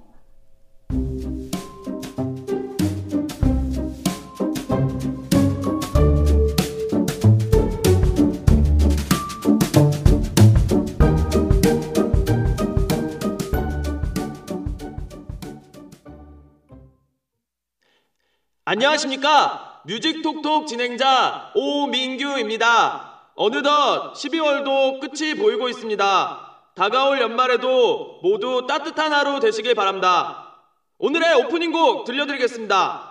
안녕하십니까? 18.73 19.81
뮤직톡톡 19.83 20.69
진행자 20.69 21.51
오민규입니다. 21.57 23.33
어느덧 23.35 24.13
12월도 24.13 25.01
끝이 25.01 25.35
보이고 25.35 25.69
있습니다. 25.69 26.61
다가올 26.77 27.21
연말에도 27.21 28.21
모두 28.23 28.69
따뜻한 28.69 29.13
하루 29.13 29.41
되시길 29.41 29.75
바랍니다. 29.75 30.55
오늘의 30.99 31.35
오프닝 31.43 31.73
곡 31.73 32.05
들려드리겠습니다 32.05 33.10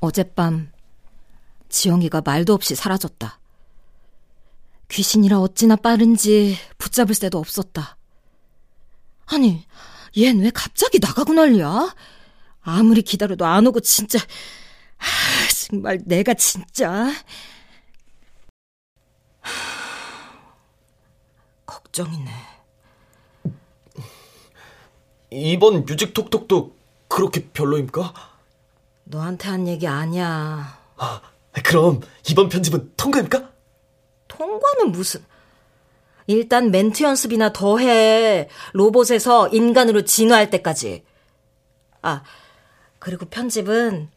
어젯밤 0.00 0.72
지영이가 1.68 2.22
말도 2.24 2.54
없이 2.54 2.74
사라졌다. 2.74 3.38
귀신이라 4.88 5.40
어찌나 5.40 5.76
빠른지 5.76 6.56
붙잡을 6.78 7.14
새도 7.14 7.38
없었다. 7.38 7.96
아니, 9.26 9.64
얜 10.16 10.42
왜 10.42 10.50
갑자기 10.50 10.98
나가고 10.98 11.32
난리야? 11.32 11.94
아무리 12.62 13.02
기다려도 13.02 13.46
안 13.46 13.66
오고 13.68 13.80
진짜 13.80 14.18
하, 14.96 15.48
정말 15.68 16.00
내가 16.04 16.34
진짜 16.34 17.12
하, 19.40 19.42
걱정이네. 21.66 22.30
이번 25.30 25.84
뮤직톡톡도 25.84 26.76
그렇게 27.06 27.48
별로입니까? 27.50 28.29
너한테 29.10 29.48
한 29.48 29.66
얘기 29.66 29.88
아니야. 29.88 30.78
아, 30.96 31.20
그럼 31.64 32.00
이번 32.28 32.48
편집은 32.48 32.92
통과입니까? 32.96 33.50
통과는 34.28 34.92
무슨? 34.92 35.24
일단 36.28 36.70
멘트 36.70 37.02
연습이나 37.02 37.52
더 37.52 37.78
해. 37.78 38.48
로봇에서 38.72 39.48
인간으로 39.48 40.04
진화할 40.04 40.50
때까지. 40.50 41.04
아, 42.02 42.22
그리고 43.00 43.26
편집은 43.26 44.10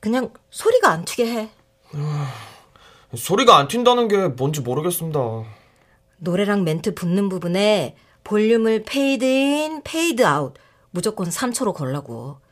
그냥 0.00 0.32
소리가 0.48 0.88
안 0.90 1.04
튀게 1.04 1.26
해. 1.30 1.50
소리가 3.14 3.58
안 3.58 3.68
튄다는 3.68 4.08
게 4.08 4.28
뭔지 4.28 4.62
모르겠습니다. 4.62 5.20
노래랑 6.16 6.64
멘트 6.64 6.94
붙는 6.94 7.28
부분에 7.28 7.96
볼륨을 8.24 8.84
페이드 8.84 9.24
인, 9.24 9.82
페이드 9.82 10.24
아웃 10.24 10.54
무조건 10.90 11.28
3초로 11.28 11.74
걸라고. 11.74 12.43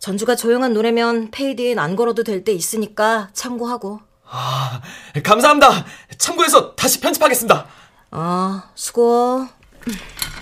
전주가 0.00 0.34
조용한 0.34 0.72
노래면 0.72 1.30
페이드 1.30 1.60
인 1.60 1.77
안 1.77 1.94
걸어도 1.94 2.24
될 2.24 2.42
때 2.42 2.52
있으니까 2.52 3.28
참고하고. 3.34 4.00
아, 4.24 4.80
감사합니다. 5.22 5.84
참고해서 6.16 6.74
다시 6.74 7.00
편집하겠습니다. 7.00 7.66
어, 8.12 8.62
수고. 8.74 9.46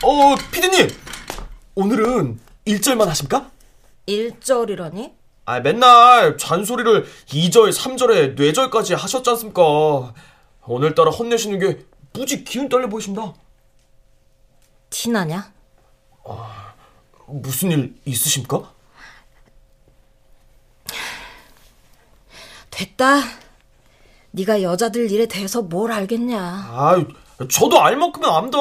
어, 0.04 0.36
피디님. 0.52 0.88
오늘은 1.74 2.38
1절만 2.66 3.06
하십니까? 3.06 3.50
1절이라니? 4.06 5.12
아, 5.46 5.58
맨날 5.60 6.36
잔소리를 6.38 7.04
2절, 7.26 7.72
3절에 7.72 8.34
뇌절까지 8.36 8.94
하셨지 8.94 9.28
않습니까? 9.30 10.14
오늘따라 10.66 11.10
혼내시는 11.10 11.58
게 11.58 11.84
무지 12.12 12.44
기운 12.44 12.68
떨려 12.68 12.88
보이십니다. 12.88 13.34
티나냐? 14.90 15.52
무슨 17.26 17.70
일 17.72 18.00
있으십니까? 18.04 18.70
됐다. 22.78 23.22
네가 24.30 24.62
여자들 24.62 25.10
일에 25.10 25.26
대해서 25.26 25.62
뭘 25.62 25.90
알겠냐? 25.90 26.38
아, 26.40 27.04
저도 27.50 27.80
알 27.80 27.96
만큼은 27.96 28.28
압니다. 28.28 28.58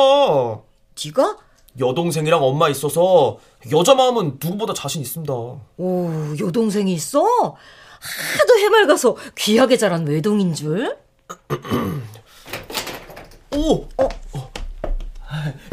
네가? 1.05 1.37
여동생이랑 1.79 2.43
엄마 2.43 2.67
있어서 2.69 3.37
여자 3.71 3.93
마음은 3.93 4.39
누구보다 4.43 4.73
자신 4.73 5.01
있습니다. 5.01 5.31
오, 5.33 6.33
여동생이 6.39 6.91
있어? 6.93 7.19
하도 7.19 8.59
해맑아서 8.59 9.15
귀하게 9.35 9.77
자란 9.77 10.07
외동인 10.07 10.55
줄? 10.55 10.97
오! 13.55 13.83
어, 13.97 14.09
어. 14.33 14.51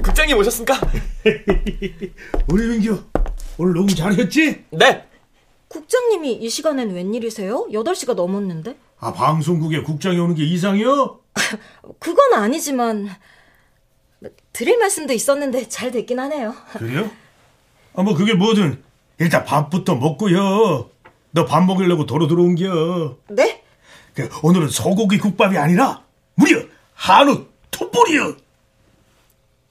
국장님 0.03 0.37
오셨습니까? 0.37 0.79
우리 2.49 2.67
민규 2.67 3.03
오늘 3.57 3.73
녹음 3.73 3.89
잘했지? 3.89 4.65
네! 4.71 5.07
국장님이 5.75 6.35
이 6.35 6.49
시간엔 6.49 6.95
웬일이세요? 6.95 7.67
8시가 7.73 8.15
넘었는데? 8.15 8.77
아 9.01 9.13
방송국에 9.13 9.83
국장이 9.83 10.19
오는 10.21 10.37
게 10.37 10.45
이상이요? 10.45 11.19
그건 11.99 12.33
아니지만 12.35 13.11
드릴 14.53 14.79
말씀도 14.79 15.13
있었는데 15.13 15.69
잘 15.69 15.91
됐긴 15.91 16.21
하네요. 16.21 16.55
그래요? 16.79 17.11
아 17.97 18.03
뭐 18.03 18.15
그게 18.15 18.35
뭐든 18.35 18.83
일단 19.19 19.45
밥부터 19.45 19.97
먹고요. 19.97 20.91
너 21.33 21.45
밥 21.45 21.65
먹으려고 21.65 22.07
도로 22.07 22.29
들어온겨. 22.29 23.19
네? 23.31 23.65
그, 24.15 24.29
오늘은 24.45 24.69
소고기 24.69 25.19
국밥이 25.19 25.59
아니라 25.59 26.05
무려 26.37 26.63
한우 26.95 27.47
톱불이요. 27.73 28.37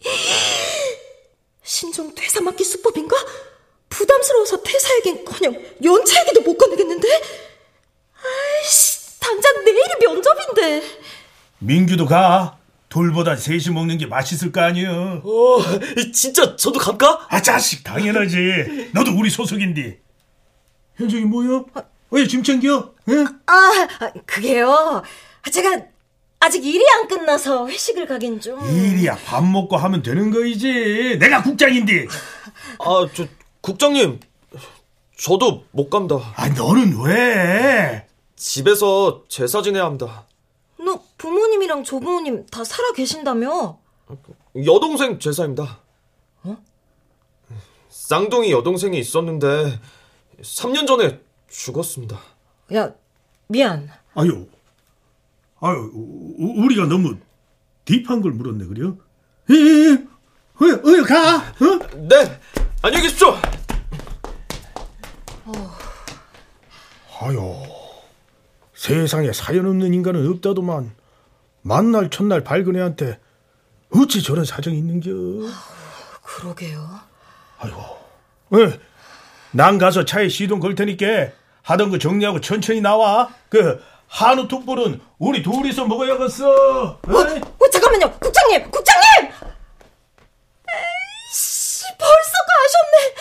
신종 1.63 2.13
퇴사 2.13 2.41
맞기 2.41 2.63
수법인가? 2.65 3.15
부담스러워서 3.93 4.61
퇴사하긴커녕 4.63 5.63
연차하기도 5.83 6.41
못 6.41 6.57
꺼내겠는데? 6.57 7.07
아이씨, 8.23 9.19
당장 9.19 9.63
내일이 9.63 9.81
면접인데. 10.01 10.83
민규도 11.59 12.05
가. 12.07 12.57
돌보다 12.89 13.35
셋이 13.35 13.69
먹는 13.73 13.97
게 13.97 14.05
맛있을 14.05 14.51
거 14.51 14.61
아니여. 14.61 15.21
어, 15.23 15.59
진짜 16.13 16.55
저도 16.55 16.79
갈까? 16.79 17.25
아 17.29 17.41
자식 17.41 17.83
당연하지. 17.83 18.91
너도 18.93 19.11
우리 19.17 19.29
소속인데. 19.31 19.99
현정이 20.97 21.23
뭐야? 21.25 21.63
왜짐 22.11 22.43
챙겨? 22.43 22.93
응? 23.09 23.25
아, 23.47 23.87
아, 23.99 24.11
그게요. 24.27 25.01
제가 25.51 25.81
아직 26.39 26.63
일이 26.63 26.85
안 26.91 27.07
끝나서 27.07 27.67
회식을 27.67 28.05
가긴 28.05 28.39
좀. 28.39 28.59
일이야 28.63 29.17
밥 29.25 29.43
먹고 29.43 29.75
하면 29.75 30.03
되는 30.03 30.29
거이지. 30.29 31.17
내가 31.19 31.41
국장인데. 31.41 32.05
아, 32.77 33.07
저, 33.15 33.25
국장님. 33.63 34.19
저도 35.17 35.63
못 35.71 35.89
갑니다. 35.89 36.17
아 36.35 36.49
너는 36.49 36.99
왜? 37.01 38.05
집에서 38.35 39.23
제사 39.29 39.61
지내야 39.61 39.85
합니다. 39.85 40.27
너 40.77 41.01
부모님이랑 41.17 41.85
조부모님 41.85 42.45
다 42.47 42.65
살아 42.65 42.91
계신다며? 42.91 43.79
여동생 44.65 45.17
제사입니다. 45.17 45.79
어? 46.43 46.57
쌍둥이 47.89 48.51
여동생이 48.51 48.99
있었는데 48.99 49.79
3년 50.41 50.85
전에 50.85 51.21
죽었습니다. 51.49 52.19
야, 52.75 52.93
미안. 53.47 53.89
아유, 54.13 54.45
아유, 55.61 55.89
우, 55.93 56.63
우리가 56.65 56.85
너무 56.87 57.15
딥한 57.85 58.21
걸 58.21 58.31
물었네, 58.33 58.65
그래요? 58.65 58.97
예, 59.49 59.55
예, 59.55 59.57
예. 59.59 60.07
어여, 60.61 60.81
어여, 60.85 61.03
가! 61.03 61.37
어? 61.37 61.97
네! 62.09 62.39
안녕히 62.81 63.03
계십시오! 63.03 63.33
아유, 67.25 67.55
세상에 68.75 69.31
사연 69.31 69.65
없는 69.65 69.93
인간은 69.93 70.29
없다더만 70.29 70.93
만날 71.61 72.09
첫날 72.09 72.43
밝은 72.43 72.75
애한테 72.75 73.17
어찌 73.95 74.21
저런 74.21 74.43
사정이 74.43 74.77
있는겨? 74.77 75.09
그러게요. 76.21 76.99
아이고, 77.59 77.79
어, 77.79 78.57
난 79.51 79.77
가서 79.77 80.03
차에 80.03 80.27
시동 80.27 80.59
걸 80.59 80.75
테니까 80.75 81.29
하던 81.61 81.91
거 81.91 81.97
정리하고 81.97 82.41
천천히 82.41 82.81
나와. 82.81 83.29
그 83.47 83.81
한우 84.07 84.49
툭불은 84.49 84.99
우리 85.17 85.41
둘이서 85.41 85.85
먹어야겠어. 85.85 86.49
어, 86.49 86.99
어, 87.07 87.69
잠깐만요, 87.71 88.19
국장님, 88.19 88.69
국장님! 88.69 89.31
에이씨, 90.67 91.85
벌써 91.97 92.33
가셨네. 92.49 93.15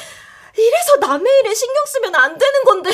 이래서 0.58 0.96
남의 0.96 1.40
일에 1.40 1.54
신경 1.54 1.84
쓰면 1.86 2.14
안 2.16 2.36
되는 2.36 2.64
건데. 2.64 2.90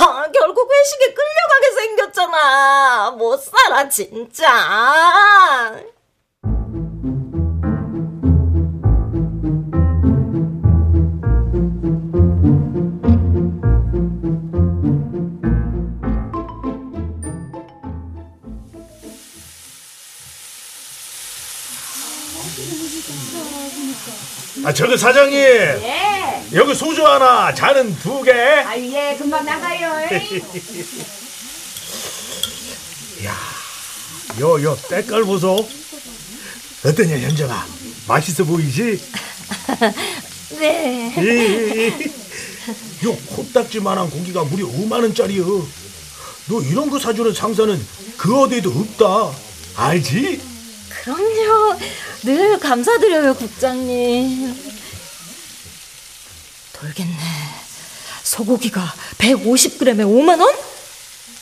아, 0.00 0.26
결국 0.32 0.70
회식에 0.72 1.14
끌려가게 1.14 1.72
생겼잖아. 1.76 3.10
못 3.12 3.36
살아, 3.38 3.88
진짜. 3.88 4.48
아, 24.64 24.72
저기 24.72 24.96
사장님. 24.96 25.36
예. 25.38 26.33
여기 26.54 26.74
소주 26.74 27.04
하나, 27.04 27.52
잔은 27.52 27.96
두 27.98 28.22
개. 28.22 28.32
아, 28.32 28.78
예, 28.78 29.16
금방 29.18 29.44
나가요. 29.44 29.88
야, 33.24 33.36
요, 34.40 34.62
요, 34.62 34.78
때깔 34.88 35.24
보소. 35.24 35.68
어떠냐, 36.84 37.18
현정아? 37.18 37.66
맛있어 38.06 38.44
보이지? 38.44 39.02
네. 40.60 41.12
예. 41.18 41.88
요 43.04 43.16
코딱지만한 43.34 44.08
고기가 44.10 44.44
무려 44.44 44.66
5만 44.66 44.92
원짜리여. 45.02 45.44
너 46.46 46.60
이런 46.60 46.88
거 46.88 47.00
사주는 47.00 47.32
상사는 47.32 47.84
그 48.16 48.38
어디에도 48.42 48.70
없다. 48.70 49.32
알지? 49.76 50.40
그럼요. 50.88 51.78
늘 52.22 52.60
감사드려요, 52.60 53.34
국장님. 53.34 54.54
돌겠네. 56.84 57.16
소고기가 58.22 58.82
150g에 59.18 59.96
5만 60.00 60.40
원? 60.40 60.54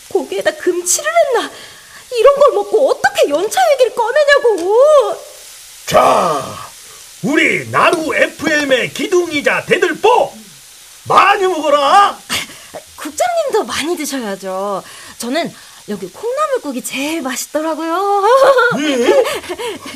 고기에다 0.08 0.52
금치를 0.52 1.10
했나? 1.10 1.50
이런 2.12 2.36
걸 2.38 2.52
먹고 2.52 2.90
어떻게 2.90 3.28
연차 3.30 3.60
얘기를 3.72 3.94
꺼내냐고! 3.94 5.16
자, 5.86 6.68
우리 7.22 7.68
나루 7.70 8.14
FM의 8.14 8.92
기둥이자 8.92 9.64
대들보 9.64 10.32
많이 11.08 11.46
먹어라. 11.46 12.18
국장님도 12.96 13.64
많이 13.64 13.96
드셔야죠. 13.96 14.82
저는 15.18 15.52
여기 15.88 16.06
콩나물국이 16.08 16.84
제일 16.84 17.22
맛있더라고요. 17.22 18.22
네? 18.76 19.24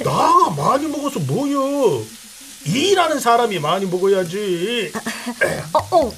나가 0.03 0.51
많이 0.51 0.87
먹어서 0.89 1.21
뭐여? 1.21 2.03
일하는 2.67 3.21
사람이 3.21 3.59
많이 3.61 3.87
먹어야지. 3.87 4.93
어, 5.73 5.79
어. 5.97 6.13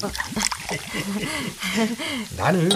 나는 2.36 2.68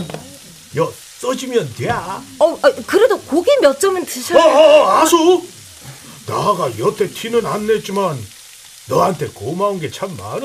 여 0.77 0.93
써주면 1.21 1.75
돼. 1.77 1.91
어, 1.91 2.23
어, 2.39 2.59
그래도 2.87 3.19
고기 3.21 3.51
몇 3.61 3.79
점은 3.81 4.03
어, 4.03 4.07
드셔야. 4.07 4.45
어, 4.45 4.91
아수. 4.99 5.43
나가 6.27 6.71
여태 6.79 7.09
티는 7.09 7.45
안 7.47 7.67
냈지만 7.67 8.19
너한테 8.87 9.29
고마운 9.29 9.81
게 9.81 9.91
참 9.91 10.15
많어. 10.17 10.41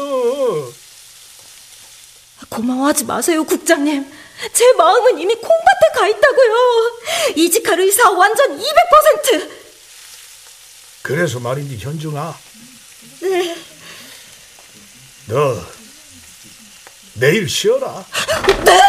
고마워하지 2.50 3.06
마세요, 3.06 3.44
국장님. 3.44 4.06
제 4.54 4.74
마음은 4.74 5.20
이미 5.20 5.34
콩밭에 5.34 5.88
가 5.96 6.08
있다고요. 6.08 7.36
이직할 7.36 7.80
의사 7.80 8.12
완전 8.12 8.60
200%. 8.60 9.50
그래서 11.02 11.40
말인지 11.40 11.78
현중아, 11.78 12.38
네. 12.38 12.47
너 15.28 15.62
내일 17.16 17.50
쉬어라. 17.50 18.06
네? 18.66 18.80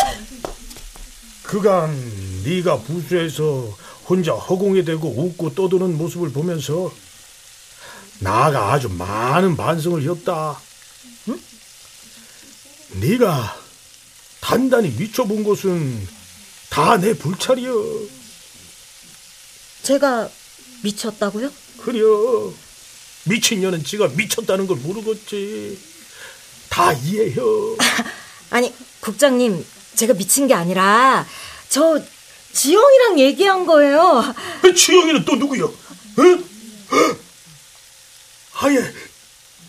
그간 1.43 2.43
네가 2.45 2.81
부수에서 2.81 3.77
혼자 4.09 4.33
허공에 4.33 4.85
대고 4.85 5.09
웃고 5.09 5.55
떠드는 5.55 5.97
모습을 5.99 6.31
보면서 6.33 6.93
나가 8.21 8.73
아주 8.73 8.89
많은 8.89 9.57
반성을 9.57 10.03
했다. 10.09 10.61
응? 11.29 11.41
네가 13.01 13.61
단단히 14.41 14.91
미쳐본 14.91 15.45
것은 15.45 16.07
다 16.71 16.97
내 16.99 17.15
불찰이여. 17.15 17.73
제가 19.83 20.29
미쳤다고요? 20.85 21.51
그려. 21.79 22.53
미친년은 23.29 23.85
지가 23.85 24.09
미쳤다는 24.09 24.67
걸 24.67 24.77
모르겠지. 24.79 25.79
다 26.69 26.93
이해해요. 26.93 27.77
아니, 28.51 28.73
국장님, 29.01 29.65
제가 29.95 30.15
미친 30.15 30.47
게 30.47 30.55
아니라 30.55 31.27
저 31.69 32.01
지영이랑 32.53 33.19
얘기한 33.19 33.67
거예요. 33.67 34.35
지영이는 34.75 35.25
또 35.25 35.37
누구요? 35.37 35.73
응? 36.21 36.45
아예 38.61 38.79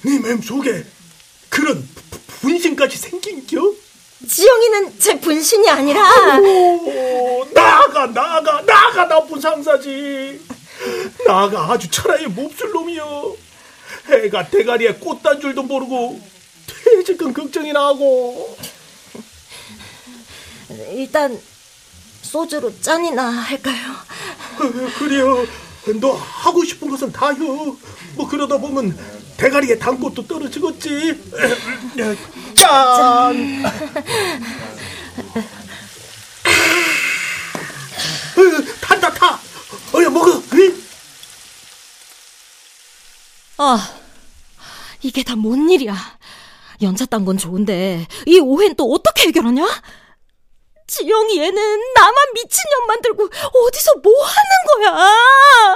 네 0.02 0.18
맴 0.20 0.42
속에 0.42 0.84
그런 1.50 1.88
분신까지 2.42 2.98
생긴겨? 2.98 3.74
지영이는 4.28 4.98
제 5.00 5.20
분신이 5.20 5.70
아니라 5.70 6.02
아이고, 6.10 7.48
나가 7.54 8.08
나가 8.08 8.62
나가 8.66 9.08
나쁜 9.08 9.40
상사지 9.40 10.40
나가 11.26 11.72
아주 11.72 11.90
철아의 11.90 12.28
몹쓸 12.28 12.72
놈이여 12.72 13.36
해가 14.08 14.48
대가리에 14.50 14.94
꽃 14.96 15.22
단 15.22 15.40
줄도 15.40 15.64
모르고 15.64 16.20
퇴직금 16.68 17.34
걱정이 17.34 17.72
나고. 17.74 18.58
일단 20.94 21.40
소주로 22.22 22.72
짠이나 22.82 23.28
할까요? 23.30 23.96
그래요. 24.98 25.46
너 26.00 26.14
하고 26.14 26.64
싶은 26.64 26.90
것은 26.90 27.12
다요. 27.12 27.76
뭐 28.16 28.28
그러다 28.28 28.58
보면 28.58 28.96
대가리에 29.38 29.80
담꽃도 29.80 30.28
떨어지겠지. 30.28 31.20
짠. 32.56 33.64
탄다 38.82 39.14
타. 39.14 39.40
어여 39.94 40.10
먹어. 40.10 40.44
응? 40.54 40.84
아, 43.62 43.78
이게 45.02 45.22
다 45.24 45.36
뭔 45.36 45.70
일이야. 45.70 45.94
연차 46.82 47.06
딴 47.06 47.26
건 47.26 47.38
좋은데 47.38 48.08
이 48.26 48.40
오해는 48.40 48.76
또 48.78 48.86
어떻게 48.94 49.28
해결하냐? 49.28 49.68
지영이 50.88 51.38
얘는 51.38 51.94
나만 51.94 52.16
미친년 52.34 52.88
만들고 52.88 53.24
어디서 53.68 53.96
뭐 54.02 54.14
하는 54.26 54.94
거야? 54.96 55.76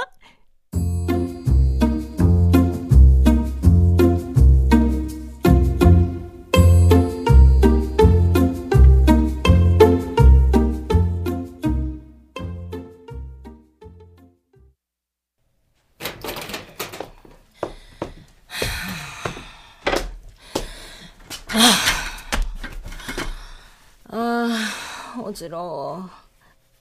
어지러워. 25.24 26.10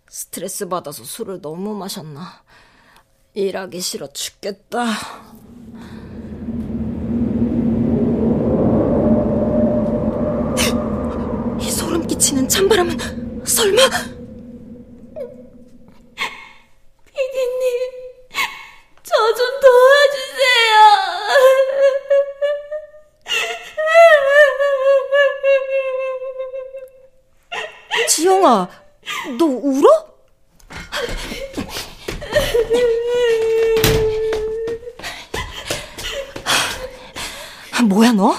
스트레스 0.10 0.67
받아서 0.67 1.06
술을 1.06 1.41
너무 1.41 1.73
마셨나. 1.75 2.43
일하기 3.34 3.79
싫어 3.79 4.08
죽겠다. 4.12 4.86
이 11.60 11.71
소름 11.71 12.06
끼치는 12.08 12.47
찬바람은 12.49 13.45
설마? 13.45 13.82
피디님, 17.06 17.69
저 19.03 19.13
좀 19.36 19.60
도와주세요. 19.62 20.73
지영아, 28.10 28.69
너 29.38 29.45
울어? 29.45 30.13
뭐야 37.88 38.13
너? 38.13 38.34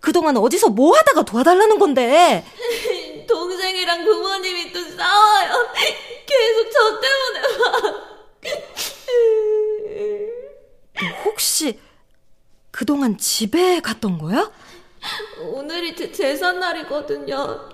그동안 0.00 0.36
어디서 0.36 0.68
뭐 0.68 0.96
하다가 0.96 1.19
도와달라는 1.30 1.78
건데? 1.78 2.44
동생이랑 3.28 4.04
부모님이 4.04 4.72
또 4.72 4.80
싸워요. 4.82 5.68
계속 6.26 6.70
저 6.72 7.00
때문에 7.00 7.40
막. 7.58 8.10
혹시 11.24 11.78
그동안 12.70 13.16
집에 13.16 13.80
갔던 13.80 14.18
거야? 14.18 14.50
오늘이 15.40 15.94
제 15.96 16.10
제삿 16.12 16.56
날이거든요. 16.56 17.68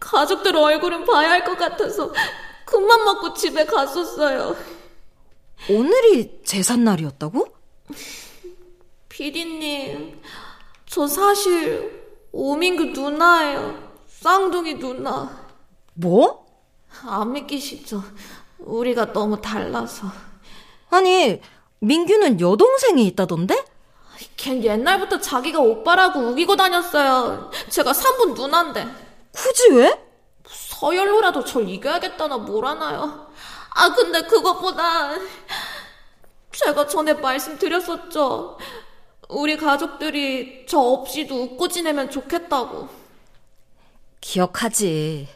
가족들 0.00 0.56
얼굴은 0.56 1.04
봐야 1.04 1.30
할 1.30 1.44
것 1.44 1.58
같아서 1.58 2.12
큰맘 2.64 3.04
먹고 3.04 3.34
집에 3.34 3.64
갔었어요. 3.66 4.56
오늘이 5.68 6.40
제삿날이었다고? 6.44 7.46
피디님, 9.08 10.20
저 10.86 11.06
사실 11.06 12.03
오민규 12.34 12.86
누나예요. 13.00 13.78
쌍둥이 14.08 14.80
누나. 14.80 15.30
뭐? 15.94 16.44
안 17.06 17.32
믿기시죠? 17.32 18.02
우리가 18.58 19.12
너무 19.12 19.40
달라서. 19.40 20.08
아니, 20.90 21.40
민규는 21.78 22.40
여동생이 22.40 23.06
있다던데? 23.06 23.64
걘 24.36 24.64
옛날부터 24.64 25.20
자기가 25.20 25.60
오빠라고 25.60 26.18
우기고 26.20 26.56
다녔어요. 26.56 27.52
제가 27.70 27.92
3분 27.92 28.34
누나인데. 28.34 28.84
굳이 29.30 29.70
왜? 29.70 30.04
서열로라도 30.44 31.44
절 31.44 31.68
이겨야겠다나 31.68 32.38
뭐라나요. 32.38 33.28
아, 33.70 33.94
근데 33.94 34.22
그것보다 34.22 35.14
제가 36.52 36.88
전에 36.88 37.14
말씀드렸었죠. 37.14 38.58
우리 39.28 39.56
가족들이 39.56 40.66
저 40.68 40.78
없이도 40.78 41.42
웃고 41.42 41.68
지내면 41.68 42.10
좋겠다고. 42.10 42.88
기억하지. 44.20 45.28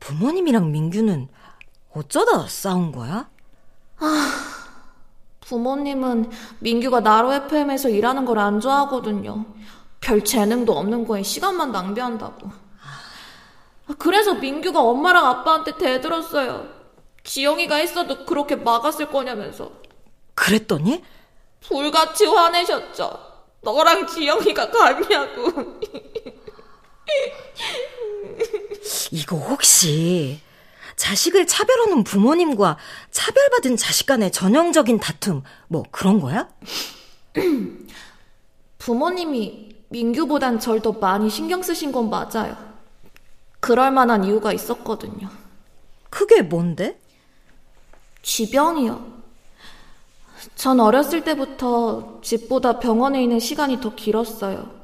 부모님이랑 0.00 0.70
민규는 0.72 1.28
어쩌다 1.92 2.46
싸운 2.48 2.92
거야? 2.92 3.28
부모님은 5.40 6.30
민규가 6.60 7.00
나로 7.00 7.32
FM에서 7.32 7.88
일하는 7.88 8.24
걸 8.24 8.38
안 8.38 8.60
좋아하거든요. 8.60 9.46
별 10.00 10.22
재능도 10.24 10.76
없는 10.76 11.06
거에 11.06 11.22
시간만 11.22 11.72
낭비한다고. 11.72 12.48
아, 13.88 13.94
그래서 13.98 14.34
민규가 14.34 14.80
엄마랑 14.80 15.24
아빠한테 15.26 15.76
대들었어요. 15.78 16.68
지영이가 17.24 17.76
했어도 17.76 18.24
그렇게 18.24 18.56
막았을 18.56 19.08
거냐면서. 19.08 19.70
그랬더니? 20.34 21.02
불같이 21.68 22.26
화내셨죠. 22.26 23.26
너랑 23.62 24.06
지영이가 24.06 24.70
같냐고. 24.70 25.80
이거 29.10 29.36
혹시 29.36 30.40
자식을 30.96 31.46
차별하는 31.46 32.04
부모님과 32.04 32.78
차별받은 33.10 33.76
자식 33.76 34.06
간의 34.06 34.30
전형적인 34.32 34.98
다툼 35.00 35.42
뭐 35.68 35.82
그런 35.90 36.20
거야? 36.20 36.48
부모님이 38.78 39.76
민규보단 39.88 40.58
절 40.60 40.80
더 40.80 40.92
많이 40.92 41.28
신경 41.30 41.62
쓰신 41.62 41.92
건 41.92 42.08
맞아요. 42.10 42.56
그럴 43.60 43.90
만한 43.90 44.24
이유가 44.24 44.52
있었거든요. 44.52 45.28
그게 46.10 46.42
뭔데? 46.42 47.00
쥐병이요. 48.22 49.15
전 50.56 50.80
어렸을 50.80 51.22
때부터 51.22 52.18
집보다 52.22 52.80
병원에 52.80 53.22
있는 53.22 53.38
시간이 53.38 53.80
더 53.80 53.94
길었어요. 53.94 54.74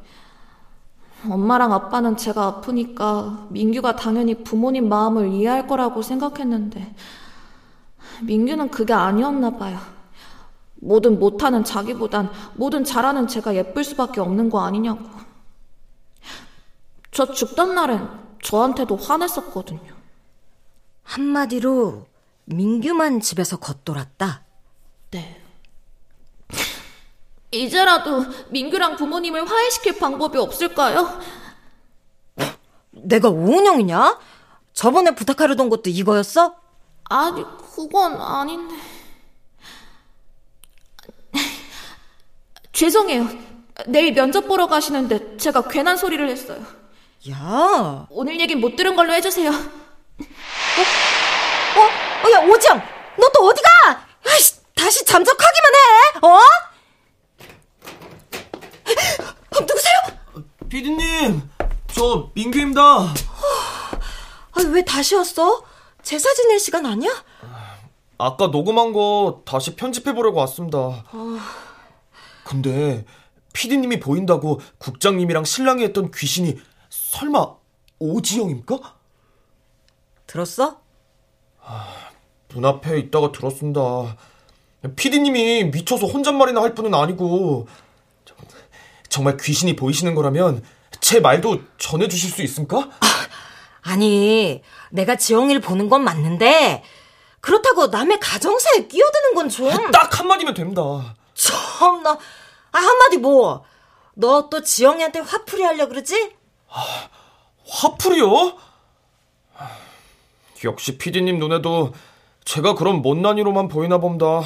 엄마랑 1.29 1.73
아빠는 1.73 2.17
제가 2.17 2.47
아프니까 2.47 3.47
민규가 3.51 3.97
당연히 3.97 4.35
부모님 4.45 4.89
마음을 4.89 5.33
이해할 5.33 5.67
거라고 5.67 6.03
생각했는데 6.03 6.95
민규는 8.23 8.71
그게 8.71 8.93
아니었나 8.93 9.57
봐요. 9.57 9.79
뭐든 10.75 11.19
못하는 11.19 11.65
자기보단 11.65 12.31
뭐든 12.55 12.85
잘하는 12.85 13.27
제가 13.27 13.55
예쁠 13.55 13.83
수밖에 13.83 14.21
없는 14.21 14.51
거 14.51 14.61
아니냐고. 14.61 15.03
저 17.13 17.33
죽던 17.33 17.75
날엔 17.75 18.09
저한테도 18.43 18.97
화냈었거든요. 18.97 19.93
한마디로 21.05 22.07
민규만 22.45 23.21
집에서 23.21 23.59
겉돌았다. 23.59 24.43
네. 25.13 25.42
이제라도 27.53 28.25
민규랑 28.49 28.97
부모님을 28.97 29.49
화해시킬 29.49 29.99
방법이 29.99 30.39
없을까요? 30.39 31.21
내가 32.91 33.29
오은영이냐? 33.29 34.19
저번에 34.73 35.11
부탁하려던 35.15 35.69
것도 35.69 35.91
이거였어? 35.91 36.55
아니, 37.05 37.45
그건 37.75 38.21
아닌데. 38.21 38.75
죄송해요. 42.73 43.29
내일 43.87 44.13
면접 44.15 44.49
보러 44.49 44.67
가시는데 44.67 45.37
제가 45.37 45.63
괜한 45.69 45.97
소리를 45.97 46.27
했어요. 46.29 46.65
야, 47.31 48.07
오늘 48.11 48.41
얘긴 48.41 48.61
못 48.61 48.77
들은 48.77 48.97
걸로 48.97 49.13
해주세요. 49.13 49.51
어? 49.51 49.55
어, 51.81 52.31
야, 52.33 52.41
오지영! 52.47 52.79
너 52.79 53.29
또 53.35 53.47
어디 53.47 53.61
가? 53.63 54.07
아이씨, 54.27 54.55
다시 54.75 55.05
잠적하기만 55.05 55.73
해! 55.75 56.27
어? 56.27 56.39
피디님, 60.77 61.51
저 61.89 62.31
민규입니다. 62.33 62.81
아, 62.83 63.13
왜 64.73 64.83
다시 64.83 65.15
왔어? 65.15 65.63
제사 66.03 66.33
지낼 66.33 66.59
시간 66.59 66.87
아니야? 66.87 67.11
아까 68.17 68.47
녹음한 68.47 68.95
거 68.95 69.43
다시 69.45 69.77
편집해 69.77 70.15
보려고 70.15 70.39
왔습니다. 70.39 71.05
근데 72.45 73.05
피디님이 73.53 74.01
보인다고 74.01 74.63
국장님이랑 74.79 75.45
신랑이 75.45 75.83
했던 75.83 76.11
귀신이 76.11 76.59
설마 76.89 77.55
오지영입니까? 77.99 78.79
들었어? 80.27 80.81
눈앞에 82.55 82.99
있다가 82.99 83.31
들었습니다. 83.31 84.17
피디님이 84.97 85.65
미쳐서 85.65 86.07
혼잣말이나 86.07 86.63
할 86.63 86.75
분은 86.75 86.95
아니고 86.95 87.67
저- 87.69 87.82
정말 89.13 89.37
귀신이 89.37 89.77
보이시는 89.77 90.15
거라면 90.15 90.65
제 91.03 91.21
말도 91.21 91.61
전해주실 91.77 92.31
수 92.31 92.41
있습니까? 92.45 92.89
아 93.83 93.95
니, 93.97 94.63
내가 94.91 95.17
지영이를 95.17 95.61
보는 95.61 95.91
건 95.91 96.03
맞는데 96.03 96.83
그렇다고 97.41 97.89
남의 97.89 98.19
가정사에 98.21 98.87
끼어드는 98.89 99.35
건 99.35 99.49
좀... 99.51 99.91
딱 99.91 100.19
한마디면 100.19 100.55
됩니다. 100.55 101.15
참나. 101.35 102.13
아, 102.13 102.79
한마디 102.79 103.19
뭐. 103.19 103.65
너 104.15 104.49
또 104.49 104.63
지영이한테 104.63 105.19
화풀이 105.21 105.63
하려 105.63 105.89
그러지? 105.89 106.33
화풀이요? 107.69 108.57
역시 110.65 110.97
피디님 110.97 111.39
눈에도 111.39 111.93
제가 112.47 112.75
그런 112.75 113.03
못난이로만 113.03 113.69
보이나 113.69 113.99
봅니다. 113.99 114.43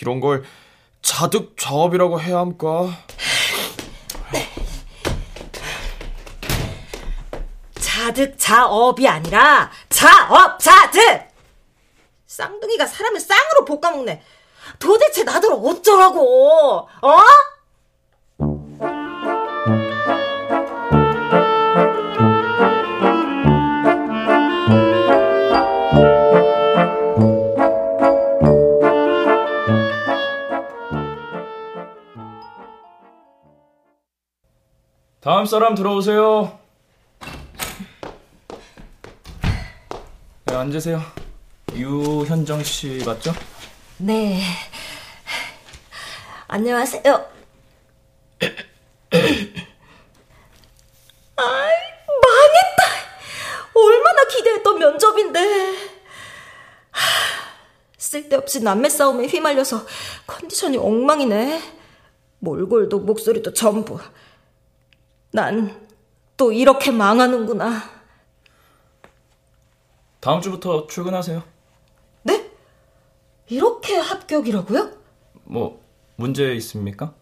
이런 0.00 0.20
걸 0.20 0.44
자득 1.02 1.56
자업이라고 1.58 2.20
해야 2.20 2.38
합니까? 2.38 2.88
자득 8.10 8.34
자업이 8.36 9.06
아니라 9.06 9.70
자업 9.88 10.58
자득. 10.58 11.00
쌍둥이가 12.26 12.86
사람을 12.86 13.20
쌍으로 13.20 13.64
볶아먹네. 13.64 14.20
도대체 14.80 15.22
나들 15.22 15.52
어쩌라고? 15.52 16.88
어? 17.02 17.18
다음 35.20 35.44
사람 35.44 35.76
들어오세요. 35.76 36.59
네, 40.50 40.56
앉으세요. 40.56 41.00
유현정 41.74 42.64
씨 42.64 43.00
맞죠? 43.06 43.32
네. 43.98 44.42
안녕하세요. 46.48 47.02
아이, 51.36 51.72
망했다. 52.22 52.82
얼마나 53.74 54.24
기대했던 54.28 54.78
면접인데. 54.80 55.40
하, 56.90 57.00
쓸데없이 57.96 58.60
남매 58.64 58.88
싸움에 58.88 59.26
휘말려서 59.28 59.86
컨디션이 60.26 60.78
엉망이네. 60.78 61.62
몰골도 62.40 62.98
목소리도 62.98 63.54
전부. 63.54 64.00
난 65.30 65.90
또 66.36 66.52
이렇게 66.52 66.90
망하는구나. 66.90 67.99
다음 70.20 70.40
주부터 70.40 70.86
출근하세요. 70.86 71.42
네? 72.22 72.50
이렇게 73.48 73.96
합격이라고요? 73.96 74.92
뭐 75.44 75.80
문제 76.16 76.54
있습니까? 76.56 77.14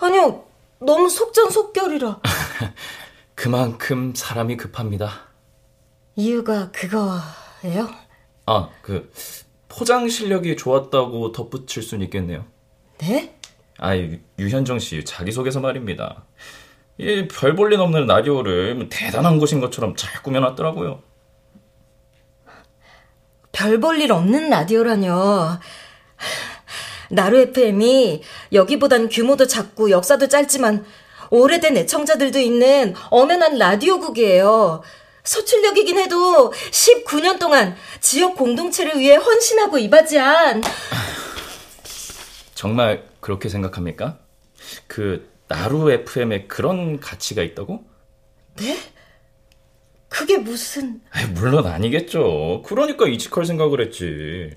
아니요, 0.00 0.44
너무 0.80 1.08
속전속결이라. 1.08 2.20
그만큼 3.34 4.12
사람이 4.14 4.56
급합니다. 4.56 5.10
이유가 6.16 6.70
그거예요? 6.70 7.88
아, 8.46 8.68
그 8.82 9.10
포장 9.68 10.08
실력이 10.08 10.56
좋았다고 10.56 11.32
덧붙일 11.32 11.82
수는 11.82 12.04
있겠네요. 12.06 12.44
네? 12.98 13.36
아, 13.78 13.96
유, 13.96 14.18
유현정 14.38 14.78
씨 14.78 15.04
자기소개서 15.04 15.60
말입니다. 15.60 16.24
이 16.98 17.26
별 17.26 17.56
볼 17.56 17.72
일 17.72 17.80
없는 17.80 18.06
라디오를 18.06 18.88
대단한 18.90 19.38
곳인 19.38 19.60
것처럼 19.60 19.96
잘 19.96 20.22
꾸며놨더라고요. 20.22 21.02
별 23.62 23.78
볼 23.78 24.00
일 24.00 24.10
없는 24.10 24.50
라디오라뇨. 24.50 25.60
나루 27.10 27.38
FM이 27.38 28.22
여기보단 28.52 29.08
규모도 29.08 29.46
작고 29.46 29.90
역사도 29.90 30.26
짧지만 30.26 30.84
오래된 31.30 31.76
애청자들도 31.76 32.40
있는 32.40 32.94
엄연한 33.10 33.58
라디오국이에요. 33.58 34.82
소출력이긴 35.22 35.98
해도 35.98 36.52
19년 36.52 37.38
동안 37.38 37.76
지역 38.00 38.36
공동체를 38.36 38.98
위해 38.98 39.14
헌신하고 39.14 39.78
이바지한 39.78 40.62
정말 42.56 43.04
그렇게 43.20 43.48
생각합니까? 43.48 44.18
그 44.88 45.30
나루 45.46 45.92
FM에 45.92 46.46
그런 46.48 46.98
가치가 46.98 47.42
있다고? 47.42 47.84
네? 48.56 48.76
그게 50.12 50.36
무슨 50.36 51.00
아이, 51.10 51.24
물론 51.26 51.66
아니겠죠. 51.66 52.62
그러니까 52.66 53.08
이직할 53.08 53.46
생각을 53.46 53.80
했지. 53.80 54.50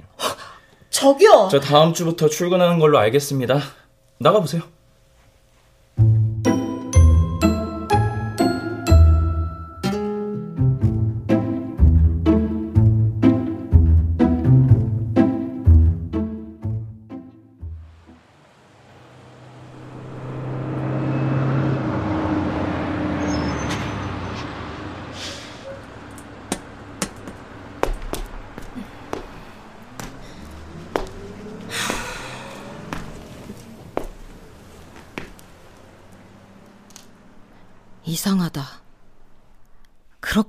저기요. 0.89 1.47
저 1.49 1.59
다음 1.61 1.93
주부터 1.93 2.27
출근하는 2.27 2.77
걸로 2.79 2.99
알겠습니다. 2.99 3.61
나가보세요. 4.19 4.63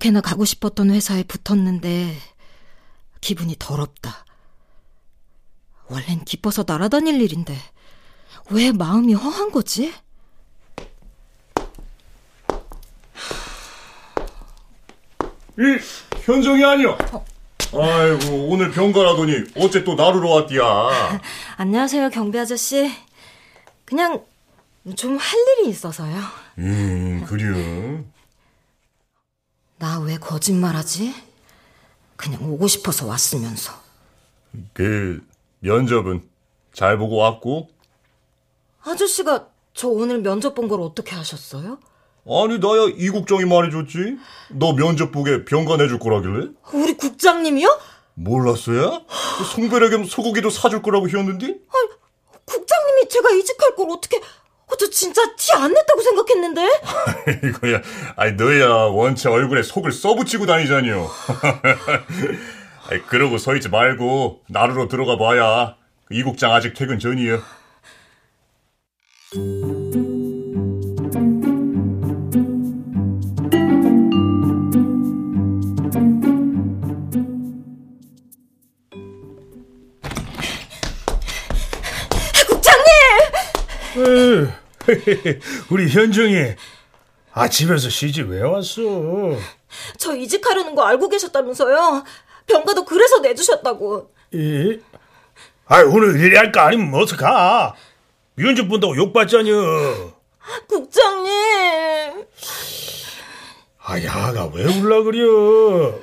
그렇게나 0.07 0.21
가고 0.21 0.45
싶었던 0.45 0.91
회사에 0.91 1.25
붙었는데 1.25 2.17
기분이 3.21 3.57
더럽다. 3.59 4.25
원래는 5.89 6.25
기뻐서 6.25 6.65
날아다닐 6.67 7.21
일인데 7.21 7.57
왜 8.51 8.71
마음이 8.73 9.15
허한 9.15 9.51
거지? 9.51 9.93
이 15.59 15.79
현정이 16.23 16.65
아니야. 16.65 16.97
아이고 17.73 18.49
오늘 18.49 18.71
병가라더니 18.71 19.45
어째 19.57 19.83
또 19.85 19.95
나루러 19.95 20.29
왔디야. 20.31 21.21
안녕하세요, 21.57 22.11
경비 22.11 22.39
아저씨. 22.39 22.93
그냥 23.85 24.25
좀 24.97 25.17
할 25.19 25.39
일이 25.59 25.71
있어서요. 25.71 26.17
음 26.59 27.25
그래요. 27.27 28.05
나 29.79 30.01
왜 30.01 30.17
거짓말하지? 30.19 31.15
그냥 32.17 32.43
오고 32.51 32.67
싶어서 32.67 33.07
왔으면서. 33.07 33.73
그 34.73 35.21
면접은 35.61 36.23
잘 36.73 36.97
보고 36.99 37.17
왔고. 37.17 37.69
아저씨가 38.83 39.49
저 39.75 39.89
오늘 39.89 40.21
면접 40.23 40.55
본 40.55 40.69
걸 40.69 40.81
어떻게 40.81 41.15
하셨어요? 41.15 41.79
아니 42.29 42.59
나야 42.59 42.91
이국정이 42.97 43.45
말해줬지. 43.45 44.17
너 44.53 44.73
면접 44.75 45.13
보게 45.13 45.45
병가 45.45 45.77
내줄 45.77 45.99
거라길래. 45.99 46.49
우리 46.73 46.95
국장님이요? 46.97 47.79
몰랐어요? 48.15 49.05
송배려 49.55 49.91
겸 49.91 50.05
소고기도 50.05 50.49
사줄 50.49 50.81
거라고 50.81 51.09
희었는데? 51.09 51.59
국장님이 52.47 53.09
제가 53.11 53.31
이직할 53.31 53.75
걸 53.77 53.91
어떻게, 53.91 54.21
어, 54.69 54.77
저 54.77 54.91
진짜 54.91 55.23
티 55.37 55.53
안 55.53 55.73
냈다고 55.73 56.01
생각했는데? 56.03 56.69
이거야, 57.49 57.81
아니 58.17 58.33
너야 58.33 58.67
원체 58.69 59.29
얼굴에 59.29 59.63
속을 59.63 59.93
써붙이고 59.93 60.47
다니자니요. 60.47 61.09
아니 62.91 63.07
그러고 63.07 63.39
서 63.39 63.55
있지 63.55 63.69
말고 63.69 64.43
나루로 64.49 64.89
들어가 64.89 65.17
봐야 65.19 65.77
이 66.11 66.23
국장 66.23 66.53
아직 66.53 66.75
퇴근 66.75 66.99
전이요. 66.99 67.41
우리 85.71 85.89
현정이 85.89 86.55
아 87.33 87.49
집에서 87.49 87.89
시집 87.91 88.29
왜 88.31 88.41
왔어? 88.43 88.81
저 89.99 90.15
이직하려는 90.17 90.75
거 90.75 90.85
알고 90.85 91.09
계셨다면서요? 91.09 92.05
병가도 92.47 92.85
그래서 92.85 93.19
내주셨다고. 93.19 94.11
이? 94.33 94.79
아 95.67 95.81
오늘 95.83 96.19
일할 96.21 96.53
거 96.53 96.61
아니면 96.61 96.91
뭐 96.91 97.03
어서 97.03 97.17
가. 97.17 97.75
면접 98.37 98.69
본다고 98.69 98.97
욕받자냐? 98.97 99.53
국장님. 100.69 102.25
아 103.83 104.03
야가 104.03 104.47
왜 104.55 104.65
울라 104.65 105.03
그려? 105.03 105.95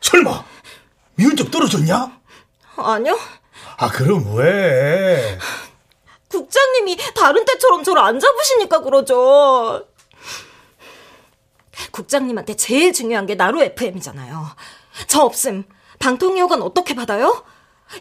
설마 0.00 0.44
면접 1.14 1.50
떨어졌냐? 1.50 2.18
아니요. 2.76 3.18
아 3.78 3.88
그럼 3.90 4.34
왜? 4.36 5.38
국장님이 6.30 6.96
다른 7.14 7.44
때처럼 7.44 7.82
저를 7.84 8.02
안 8.02 8.18
잡으시니까 8.20 8.80
그러죠. 8.80 9.84
국장님한테 11.92 12.56
제일 12.56 12.92
중요한 12.92 13.26
게 13.26 13.34
나루 13.34 13.62
FM이잖아요. 13.62 14.46
저 15.08 15.22
없음 15.22 15.64
방통위원관 15.98 16.62
어떻게 16.62 16.94
받아요? 16.94 17.44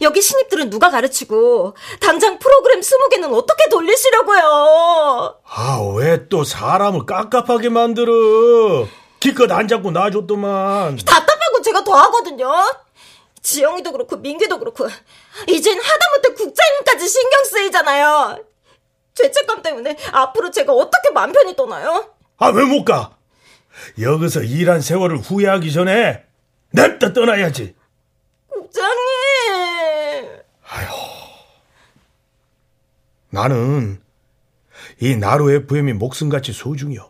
여기 0.02 0.22
신입들은 0.22 0.70
누가 0.70 0.92
가르치고 0.92 1.76
당장 2.00 2.38
프로그램 2.38 2.80
20개는 2.82 3.34
어떻게 3.36 3.68
돌리시려고요? 3.70 5.40
아 5.46 5.80
왜 5.96 6.28
또 6.30 6.44
사람을 6.44 7.06
깝깝하게 7.08 7.70
만들어? 7.70 8.86
기껏 9.20 9.52
안 9.52 9.68
잡고 9.68 9.92
놔줬더만. 9.92 10.98
답답하고 10.98 11.62
제가 11.64 11.84
더 11.84 11.94
하거든요. 11.94 12.52
지영이도 13.42 13.92
그렇고 13.92 14.18
민규도 14.18 14.60
그렇고 14.60 14.88
이젠 15.48 15.78
하다못해 15.80 16.34
국장님까지 16.34 17.08
신경 17.08 17.44
쓰이잖아요. 17.46 18.44
죄책감 19.14 19.62
때문에 19.62 19.98
앞으로 20.12 20.52
제가 20.52 20.74
어떻게 20.74 21.10
맘 21.12 21.32
편히 21.32 21.56
떠나요? 21.56 22.14
아 22.38 22.50
왜 22.52 22.64
못 22.66 22.86
가? 22.86 23.18
여기서 24.00 24.42
일한 24.44 24.82
세월을 24.82 25.18
후회하기 25.18 25.72
전에 25.72 26.24
냅다 26.72 27.14
떠나야지. 27.14 27.76
국장님. 28.50 30.40
나는 33.32 34.02
이 35.00 35.16
나루 35.16 35.52
FM이 35.52 35.94
목숨같이 35.94 36.52
소중해요. 36.52 37.10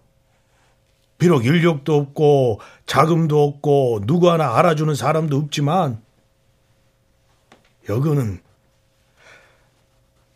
비록 1.18 1.46
인력도 1.46 1.96
없고 1.96 2.60
자금도 2.86 3.42
없고 3.44 4.02
누구 4.06 4.30
하나 4.32 4.58
알아주는 4.58 4.94
사람도 4.96 5.38
없지만 5.38 6.02
여기는 7.90 8.42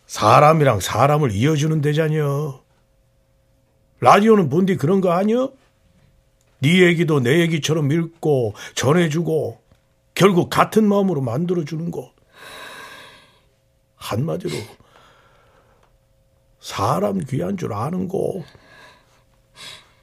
사람이랑 0.08 0.80
사람을 0.80 1.32
이어주는 1.32 1.82
데잖여. 1.82 2.62
라디오는 4.00 4.50
뭔디 4.50 4.76
그런 4.76 5.00
거 5.00 5.12
아니여? 5.12 5.54
네 6.60 6.82
얘기도 6.84 7.20
내 7.20 7.40
얘기처럼 7.42 7.92
읽고 7.92 8.54
전해주고 8.76 9.62
결국 10.16 10.50
같은 10.50 10.88
마음으로 10.88 11.22
만들어주는 11.22 11.92
거. 11.92 12.12
한마디로 13.96 14.54
사람 16.60 17.20
귀한 17.20 17.58
줄 17.58 17.74
아는 17.74 18.08
거. 18.08 18.44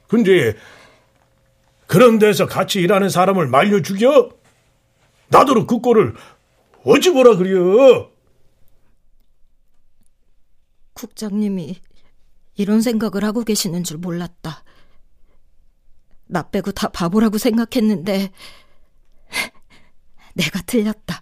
근데 0.07 0.55
그런 1.87 2.19
데서 2.19 2.45
같이 2.47 2.81
일하는 2.81 3.09
사람을 3.09 3.47
말려 3.47 3.81
죽여? 3.81 4.29
나더러 5.29 5.65
그 5.65 5.79
꼴을 5.79 6.15
어찌 6.83 7.11
보라 7.11 7.37
그려? 7.37 8.11
국장님이 10.93 11.79
이런 12.55 12.81
생각을 12.81 13.23
하고 13.23 13.43
계시는 13.43 13.83
줄 13.83 13.97
몰랐다. 13.97 14.63
나 16.25 16.49
빼고 16.49 16.71
다 16.71 16.89
바보라고 16.89 17.37
생각했는데 17.37 18.31
내가 20.33 20.61
틀렸다. 20.61 21.21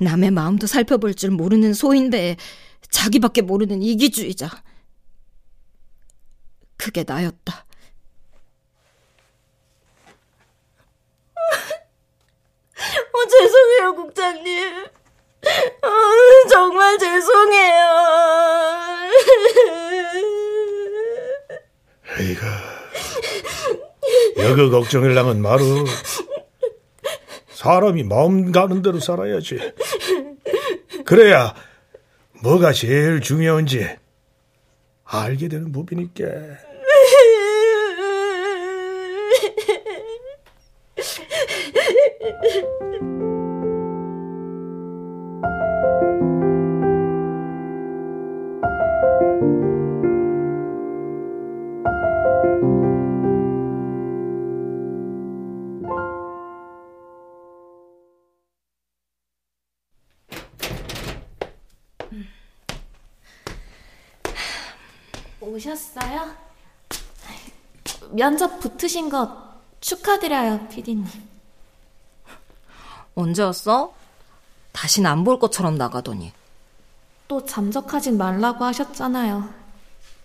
남의 0.00 0.30
마음도 0.30 0.66
살펴볼 0.66 1.14
줄 1.14 1.30
모르는 1.30 1.74
소인배 1.74 2.36
자기밖에 2.90 3.42
모르는 3.42 3.82
이기주의자. 3.82 4.50
그게 6.76 7.04
나였다. 7.06 7.66
어, 13.12 13.28
죄송해요, 13.28 13.94
국장님. 13.94 14.84
어, 15.82 16.48
정말 16.48 16.98
죄송해요. 16.98 17.84
에이가 22.20 22.46
여그 24.38 24.70
걱정일랑은 24.70 25.40
마루 25.42 25.84
사람이 27.48 28.04
마음 28.04 28.52
가는 28.52 28.82
대로 28.82 29.00
살아야지. 29.00 29.58
그래야 31.04 31.54
뭐가 32.42 32.72
제일 32.72 33.20
중요한지 33.20 33.88
알게 35.04 35.48
되는 35.48 35.72
법이니까. 35.72 36.24
오셨어요? 65.54 66.34
면접 68.10 68.58
붙으신 68.58 69.08
거 69.08 69.54
축하드려요, 69.80 70.66
피디님. 70.68 71.06
언제 73.14 73.42
왔어? 73.42 73.94
다신 74.72 75.06
안 75.06 75.22
볼 75.22 75.38
것처럼 75.38 75.76
나가더니. 75.76 76.32
또 77.28 77.44
잠적하진 77.44 78.18
말라고 78.18 78.64
하셨잖아요. 78.64 79.48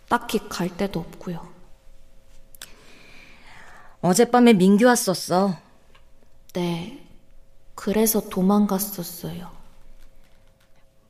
딱히 0.07 0.39
갈 0.49 0.75
데도 0.75 0.99
없고요. 0.99 1.47
어젯밤에 4.01 4.53
민규 4.53 4.86
왔었어. 4.86 5.55
네. 6.53 7.05
그래서 7.75 8.19
도망갔었어요. 8.30 9.51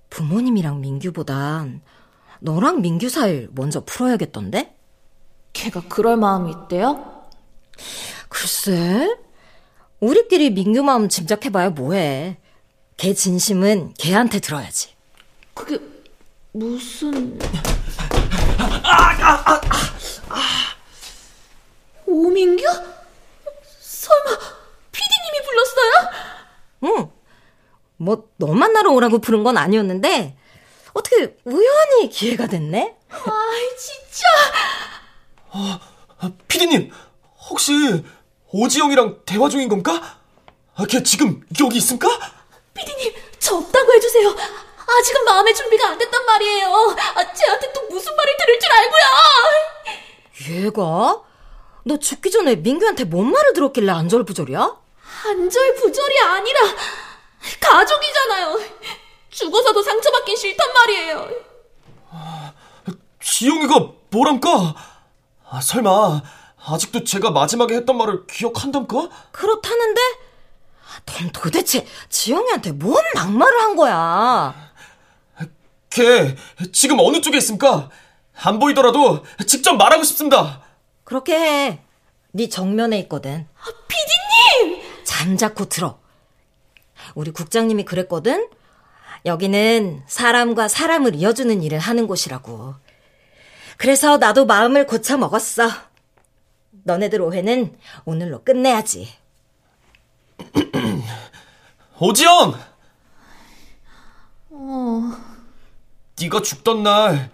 부모님이랑 0.09 0.81
민규보단 0.81 1.81
너랑 2.39 2.81
민규 2.81 3.09
사이 3.09 3.47
먼저 3.51 3.83
풀어야겠던데? 3.83 4.75
걔가 5.53 5.81
그럴 5.89 6.17
마음이 6.17 6.51
있대요? 6.51 7.25
글쎄, 8.29 9.17
우리끼리 9.99 10.51
민규 10.51 10.83
마음 10.83 11.09
짐작해봐야 11.09 11.71
뭐해. 11.71 12.37
걔 12.97 13.13
진심은 13.13 13.93
걔한테 13.97 14.39
들어야지. 14.39 14.89
그게 15.53 15.79
무슨... 16.51 17.39
오민규? 22.05 22.63
설마 23.79 24.37
피디님이 24.91 25.45
불렀어요? 25.45 25.91
응. 26.83 27.11
뭐, 27.97 28.29
너 28.37 28.47
만나러 28.47 28.91
오라고 28.91 29.19
부른 29.19 29.43
건 29.43 29.57
아니었는데, 29.57 30.37
어떻게 30.93 31.35
우연히 31.45 32.09
기회가 32.09 32.47
됐네? 32.47 32.95
아이 33.09 33.77
진짜 33.77 34.25
아, 35.51 35.79
피디님, 36.47 36.91
혹시 37.49 37.73
오지영이랑 38.51 39.21
대화 39.25 39.49
중인 39.49 39.69
건가? 39.69 40.19
아, 40.75 40.85
걔 40.87 41.01
지금 41.03 41.41
여기 41.61 41.77
있습니까? 41.77 42.07
피디님 42.73 43.13
저 43.39 43.55
없다고 43.57 43.93
해주세요 43.93 44.29
아직은 44.99 45.23
마음의 45.25 45.53
준비가 45.53 45.89
안 45.89 45.97
됐단 45.97 46.25
말이에요 46.25 46.67
아, 47.15 47.33
쟤한테 47.33 47.71
또 47.73 47.81
무슨 47.89 48.15
말을 48.15 48.37
들을 48.37 48.59
줄 48.59 48.71
알고요 48.71 50.65
얘가? 50.65 51.21
너 51.83 51.97
죽기 51.97 52.31
전에 52.31 52.55
민규한테 52.55 53.03
뭔 53.05 53.31
말을 53.31 53.53
들었길래 53.53 53.91
안절부절이야? 53.91 54.77
안절부절이 55.25 56.19
아니라 56.21 56.59
가족이잖아요 57.59 58.59
죽어서도 59.29 59.81
상처받긴 59.83 60.35
싫단 60.35 60.73
말이에요 60.73 61.29
지영이가 63.21 63.91
뭐람까? 64.09 64.75
아, 65.49 65.61
설마 65.61 66.21
아직도 66.65 67.03
제가 67.03 67.31
마지막에 67.31 67.75
했던 67.75 67.97
말을 67.97 68.25
기억한담까? 68.27 69.09
그렇다는데? 69.31 70.01
넌 71.05 71.31
도대체 71.31 71.85
지영이한테 72.09 72.71
뭔 72.73 72.95
막말을 73.15 73.61
한 73.61 73.75
거야? 73.75 74.55
걔 75.89 76.35
지금 76.71 76.99
어느 76.99 77.21
쪽에 77.21 77.37
있습니까? 77.37 77.89
안 78.35 78.59
보이더라도 78.59 79.23
직접 79.47 79.73
말하고 79.73 80.03
싶습니다. 80.03 80.61
그렇게 81.03 81.35
해. 81.37 81.81
네 82.31 82.47
정면에 82.49 82.99
있거든. 82.99 83.47
피디님! 83.87 84.81
잠자코 85.03 85.65
들어. 85.65 85.99
우리 87.15 87.31
국장님이 87.31 87.85
그랬거든. 87.85 88.49
여기는 89.25 90.03
사람과 90.07 90.67
사람을 90.67 91.15
이어주는 91.15 91.61
일을 91.63 91.79
하는 91.79 92.07
곳이라고. 92.07 92.75
그래서 93.77 94.17
나도 94.17 94.45
마음을 94.45 94.87
고쳐 94.87 95.17
먹었어. 95.17 95.69
너네들 96.83 97.21
오해는 97.21 97.77
오늘로 98.05 98.43
끝내야지. 98.43 99.09
오지영! 101.99 102.57
네가 106.19 106.41
죽던 106.41 106.83
날 106.83 107.29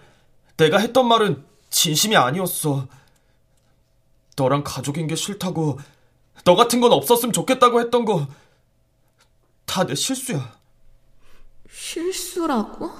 내가 0.56 0.78
했던 0.78 1.06
말은 1.08 1.44
진심이 1.70 2.16
아니었어. 2.16 2.86
너랑 4.36 4.62
가족인 4.64 5.06
게 5.06 5.14
싫다고 5.16 5.78
너 6.44 6.54
같은 6.54 6.80
건 6.80 6.92
없었으면 6.92 7.32
좋겠다고 7.32 7.80
했던 7.80 8.04
거 8.04 8.26
다 9.66 9.84
내 9.84 9.94
실수야. 9.94 10.55
실수라고? 11.76 12.90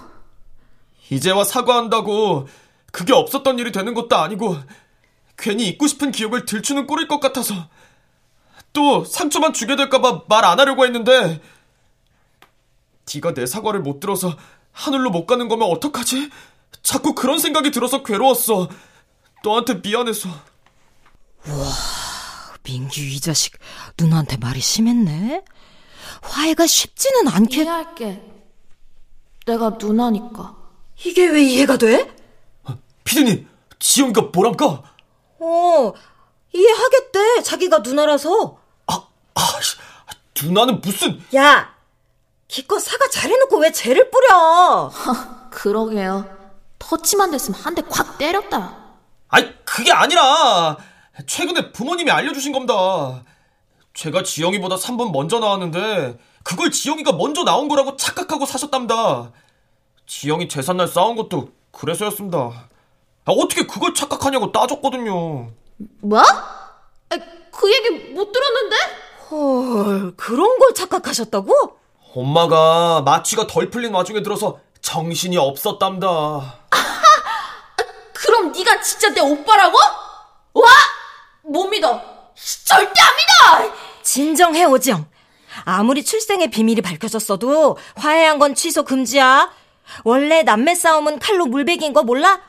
이제와 1.11 1.45
사과한다고 1.45 2.47
그게 2.93 3.13
없었던 3.15 3.59
일이 3.59 3.73
되는 3.73 3.95
것도 3.95 4.17
아니고 4.17 4.57
괜히 5.37 5.69
잊고 5.69 5.87
싶은 5.87 6.13
기억을 6.13 6.45
들추는 6.45 6.87
꼴일 6.87 7.09
것 7.09 7.21
같아서 7.21 7.55
또 8.73 9.05
상처만 9.05 9.53
주게 9.55 9.77
될까봐 9.77 10.25
말 10.29 10.45
안 10.45 10.61
하려고 10.61 10.85
했는데 10.85 11.41
네가 13.15 13.33
내 13.35 13.47
사과를 13.47 13.81
못 13.81 14.01
들어서 14.01 14.37
하늘로 14.73 15.11
못 15.11 15.27
가는 15.27 15.49
거면 15.49 15.69
어떡하지? 15.71 16.31
자꾸 16.83 17.15
그런 17.15 17.39
생각이 17.39 17.71
들어서 17.71 18.03
괴로웠어. 18.03 18.69
너한테 19.43 19.81
미안해서. 19.83 20.29
민규 22.63 23.01
이 23.01 23.21
자식 23.21 23.55
누나한테 23.99 24.37
말이 24.37 24.61
심했네. 24.61 25.43
화해가 26.23 26.67
쉽지는 26.67 27.29
않겠. 27.29 27.63
이해할게. 27.65 28.36
내가 29.47 29.71
누나니까. 29.79 30.55
이게 31.05 31.27
왜 31.29 31.43
이해가 31.43 31.77
돼? 31.77 32.15
피디님, 33.05 33.49
지영이가 33.79 34.23
뭐랄까? 34.33 34.83
어, 35.39 35.93
이해하겠대. 36.53 37.43
자기가 37.43 37.79
누나라서. 37.79 38.59
아, 38.89 39.07
아, 39.35 39.41
씨, 39.63 39.77
누나는 40.45 40.81
무슨? 40.81 41.23
야, 41.37 41.73
기껏 42.49 42.81
사과 42.81 43.09
잘해놓고 43.09 43.59
왜 43.59 43.71
죄를 43.71 44.11
뿌려? 44.11 44.91
그러게요. 45.51 46.27
터치만 46.79 47.31
됐으면 47.31 47.59
한 47.61 47.75
대 47.75 47.83
콱 47.83 48.19
때렸다. 48.19 48.77
아니 49.29 49.65
그게 49.65 49.93
아니라 49.93 50.77
최근에 51.27 51.73
부모님이 51.73 52.11
알려주신 52.11 52.53
겁니다. 52.53 53.25
제가 53.95 54.23
지영이보다 54.23 54.77
3분 54.77 55.11
먼저 55.13 55.39
나왔는데 55.39 56.19
그걸 56.47 56.71
지영이가 56.71 57.11
먼저 57.11 57.43
나온 57.43 57.67
거라고 57.67 57.97
착각하고 57.97 58.47
사셨답니다. 58.47 59.33
지영이 60.07 60.49
재산날 60.49 60.87
싸운 60.87 61.17
것도 61.17 61.49
그래서였습니다. 61.73 62.39
아, 62.39 63.33
어떻게 63.33 63.67
그걸 63.67 63.93
착각하냐고 63.95 64.53
따졌거든요. 64.53 65.51
뭐? 66.03 66.21
아, 66.21 67.17
그 67.51 67.75
얘기 67.75 68.13
못 68.13 68.31
들었는데? 68.31 68.77
헐, 69.29 70.17
그런 70.17 70.57
걸 70.61 70.73
착각하셨다고? 70.73 71.53
엄마가 72.15 73.03
마취가 73.03 73.49
덜 73.49 73.69
풀린 73.69 73.93
와중에 73.93 74.23
들어서 74.23 74.61
정신이 74.81 75.37
없었답니다. 75.37 76.61
그럼 78.15 78.53
네가 78.53 78.81
진짜 78.83 79.13
내 79.13 79.21
오빠라고? 79.21 79.77
와! 80.55 80.69
못 81.43 81.65
믿어. 81.67 82.01
절대 82.65 83.01
안 83.01 83.65
믿어! 83.67 83.75
진정해, 84.05 84.63
오지영. 84.63 85.16
아무리 85.65 86.05
출생의 86.05 86.51
비밀이 86.51 86.83
밝혀졌어도 86.83 87.77
화해한 87.97 88.39
건 88.39 88.55
취소 88.55 88.85
금지야. 88.85 89.51
원래 90.05 90.43
남매 90.43 90.75
싸움은 90.75 91.19
칼로 91.19 91.47
물베기인 91.47 91.93
거 91.93 92.03
몰라? 92.03 92.41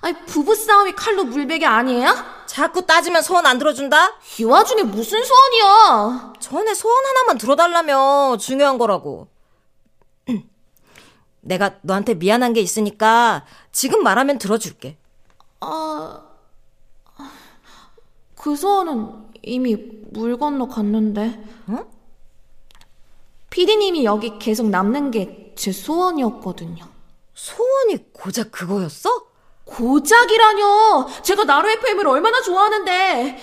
아니, 0.00 0.16
부부 0.26 0.54
싸움이 0.54 0.92
칼로 0.92 1.24
물베기 1.24 1.64
아니에요? 1.64 2.12
자꾸 2.46 2.84
따지면 2.84 3.22
소원 3.22 3.46
안 3.46 3.58
들어준다? 3.58 4.14
이 4.38 4.44
와중에 4.44 4.82
무슨 4.82 5.22
소원이야? 5.24 6.32
전에 6.40 6.74
소원 6.74 7.04
하나만 7.06 7.38
들어달라며 7.38 8.36
중요한 8.38 8.78
거라고. 8.78 9.28
내가 11.40 11.76
너한테 11.82 12.14
미안한 12.14 12.52
게 12.52 12.60
있으니까 12.60 13.44
지금 13.70 14.02
말하면 14.02 14.38
들어줄게. 14.38 14.96
아, 15.60 16.20
그 18.36 18.56
소원은 18.56 19.30
이미 19.42 19.76
물 20.10 20.36
건너 20.36 20.66
갔는데. 20.66 21.42
응? 21.68 21.84
피디님이 23.52 24.04
여기 24.04 24.38
계속 24.38 24.68
남는 24.68 25.10
게 25.12 25.42
제 25.54 25.70
소원이었거든요. 25.70 26.84
소원이 27.34 28.12
고작 28.12 28.50
그거였어? 28.52 29.10
고작이라뇨! 29.64 31.06
제가 31.22 31.44
나로 31.44 31.68
FM을 31.68 32.06
얼마나 32.06 32.40
좋아하는데! 32.40 33.38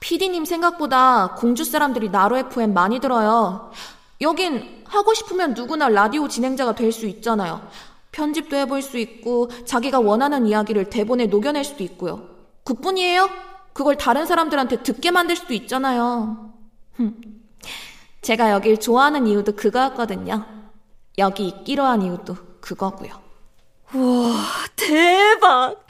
피디님 0.00 0.44
생각보다 0.44 1.34
공주 1.38 1.64
사람들이 1.64 2.10
나로 2.10 2.36
FM 2.36 2.74
많이 2.74 3.00
들어요. 3.00 3.72
여긴 4.20 4.82
하고 4.84 5.14
싶으면 5.14 5.54
누구나 5.54 5.88
라디오 5.88 6.28
진행자가 6.28 6.74
될 6.74 6.92
수 6.92 7.06
있잖아요. 7.06 7.66
편집도 8.12 8.54
해볼 8.56 8.82
수 8.82 8.98
있고, 8.98 9.48
자기가 9.64 9.98
원하는 10.00 10.46
이야기를 10.46 10.90
대본에 10.90 11.26
녹여낼 11.26 11.64
수도 11.64 11.82
있고요. 11.84 12.28
그뿐이에요? 12.64 13.28
그걸 13.72 13.96
다른 13.96 14.24
사람들한테 14.26 14.82
듣게 14.82 15.10
만들 15.10 15.34
수도 15.36 15.52
있잖아요. 15.54 16.52
흠. 16.92 17.16
제가 18.24 18.50
여길 18.52 18.80
좋아하는 18.80 19.26
이유도 19.26 19.54
그거였거든요. 19.54 20.46
여기 21.18 21.46
있기로 21.48 21.84
한 21.84 22.00
이유도 22.02 22.36
그거고요. 22.62 23.12
우와, 23.92 24.34
대박! 24.76 25.84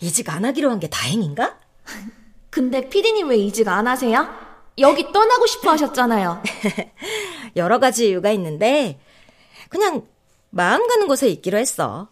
이직 0.00 0.28
안 0.28 0.44
하기로 0.44 0.70
한 0.70 0.78
게 0.78 0.88
다행인가? 0.88 1.56
근데 2.50 2.88
피디님 2.88 3.28
왜 3.30 3.38
이직 3.38 3.66
안 3.68 3.88
하세요? 3.88 4.28
여기 4.78 5.10
떠나고 5.10 5.46
싶어 5.46 5.70
하셨잖아요. 5.70 6.42
여러 7.56 7.78
가지 7.78 8.08
이유가 8.10 8.30
있는데, 8.32 9.00
그냥 9.70 10.06
마음 10.50 10.86
가는 10.86 11.06
곳에 11.08 11.28
있기로 11.28 11.56
했어. 11.58 12.08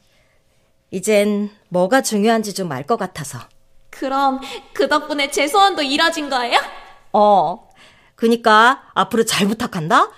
이젠 0.90 1.50
뭐가 1.68 2.00
중요한지 2.00 2.54
좀 2.54 2.72
알 2.72 2.84
것 2.86 2.96
같아서. 2.96 3.38
그럼 3.90 4.40
그 4.72 4.88
덕분에 4.88 5.30
제 5.30 5.46
소원도 5.46 5.82
이뤄진 5.82 6.30
거예요? 6.30 6.58
어. 7.12 7.67
그니까 8.18 8.82
앞으로 8.94 9.24
잘 9.24 9.46
부탁한다. 9.46 10.10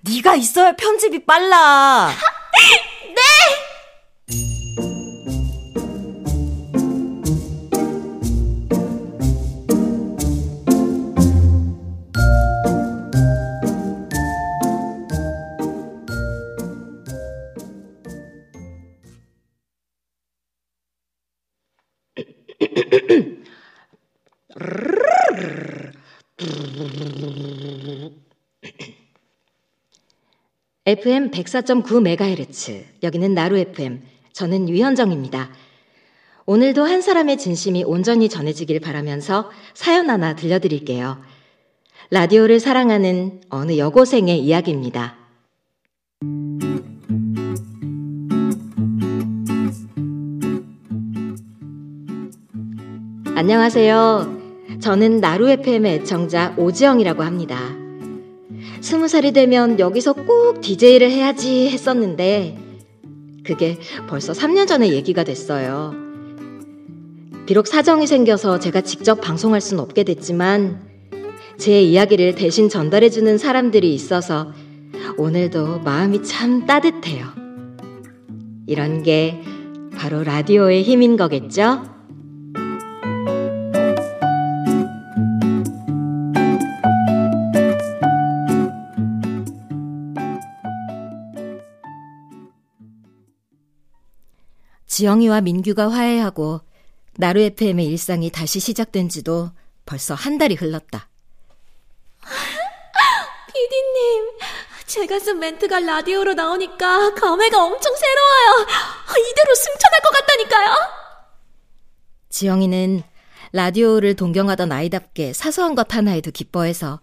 네가 0.00 0.34
있어야 0.34 0.74
편집이 0.76 1.26
빨라. 1.26 2.10
FM 30.86 31.30
104.9MHz. 31.30 32.84
여기는 33.02 33.32
나루 33.32 33.56
FM. 33.56 34.02
저는 34.34 34.68
유현정입니다. 34.68 35.48
오늘도 36.44 36.84
한 36.84 37.00
사람의 37.00 37.38
진심이 37.38 37.84
온전히 37.84 38.28
전해지길 38.28 38.80
바라면서 38.80 39.50
사연 39.72 40.10
하나 40.10 40.36
들려드릴게요. 40.36 41.22
라디오를 42.10 42.60
사랑하는 42.60 43.40
어느 43.48 43.78
여고생의 43.78 44.40
이야기입니다. 44.40 45.16
안녕하세요. 53.34 54.78
저는 54.82 55.20
나루 55.20 55.48
FM의 55.48 55.94
애청자 55.94 56.54
오지영이라고 56.58 57.22
합니다. 57.22 57.83
스무 58.84 59.08
살이 59.08 59.32
되면 59.32 59.80
여기서 59.80 60.12
꼭 60.12 60.60
DJ를 60.60 61.10
해야지 61.10 61.70
했었는데, 61.70 62.58
그게 63.42 63.78
벌써 64.08 64.34
3년 64.34 64.66
전의 64.66 64.92
얘기가 64.92 65.24
됐어요. 65.24 65.94
비록 67.46 67.66
사정이 67.66 68.06
생겨서 68.06 68.58
제가 68.58 68.82
직접 68.82 69.22
방송할 69.22 69.62
순 69.62 69.80
없게 69.80 70.04
됐지만, 70.04 70.82
제 71.56 71.80
이야기를 71.80 72.34
대신 72.34 72.68
전달해주는 72.68 73.38
사람들이 73.38 73.94
있어서 73.94 74.52
오늘도 75.16 75.78
마음이 75.78 76.22
참 76.22 76.66
따뜻해요. 76.66 77.24
이런 78.66 79.02
게 79.02 79.40
바로 79.96 80.22
라디오의 80.22 80.82
힘인 80.82 81.16
거겠죠? 81.16 81.93
지영이와 94.94 95.40
민규가 95.40 95.90
화해하고 95.90 96.60
나루 97.16 97.40
FM의 97.40 97.84
일상이 97.86 98.30
다시 98.30 98.60
시작된 98.60 99.08
지도 99.08 99.50
벌써 99.84 100.14
한 100.14 100.38
달이 100.38 100.54
흘렀다. 100.54 101.08
피디님, 103.52 104.38
제가 104.86 105.18
쓴 105.18 105.40
멘트가 105.40 105.80
라디오로 105.80 106.34
나오니까 106.34 107.12
감회가 107.14 107.64
엄청 107.64 107.92
새로워요. 107.96 108.66
이대로 109.30 109.54
승천할 109.56 110.00
것 110.00 110.10
같다니까요. 110.10 110.76
지영이는 112.28 113.02
라디오를 113.50 114.14
동경하던 114.14 114.70
아이답게 114.70 115.32
사소한 115.32 115.74
것 115.74 115.92
하나에도 115.92 116.30
기뻐해서 116.30 117.00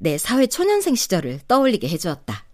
내 0.00 0.18
사회 0.18 0.48
초년생 0.48 0.96
시절을 0.96 1.42
떠올리게 1.46 1.88
해주었다. 1.90 2.49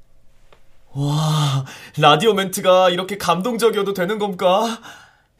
와, 0.96 1.66
라디오 1.98 2.32
멘트가 2.32 2.88
이렇게 2.88 3.18
감동적이어도 3.18 3.92
되는 3.92 4.18
겁니까? 4.18 4.80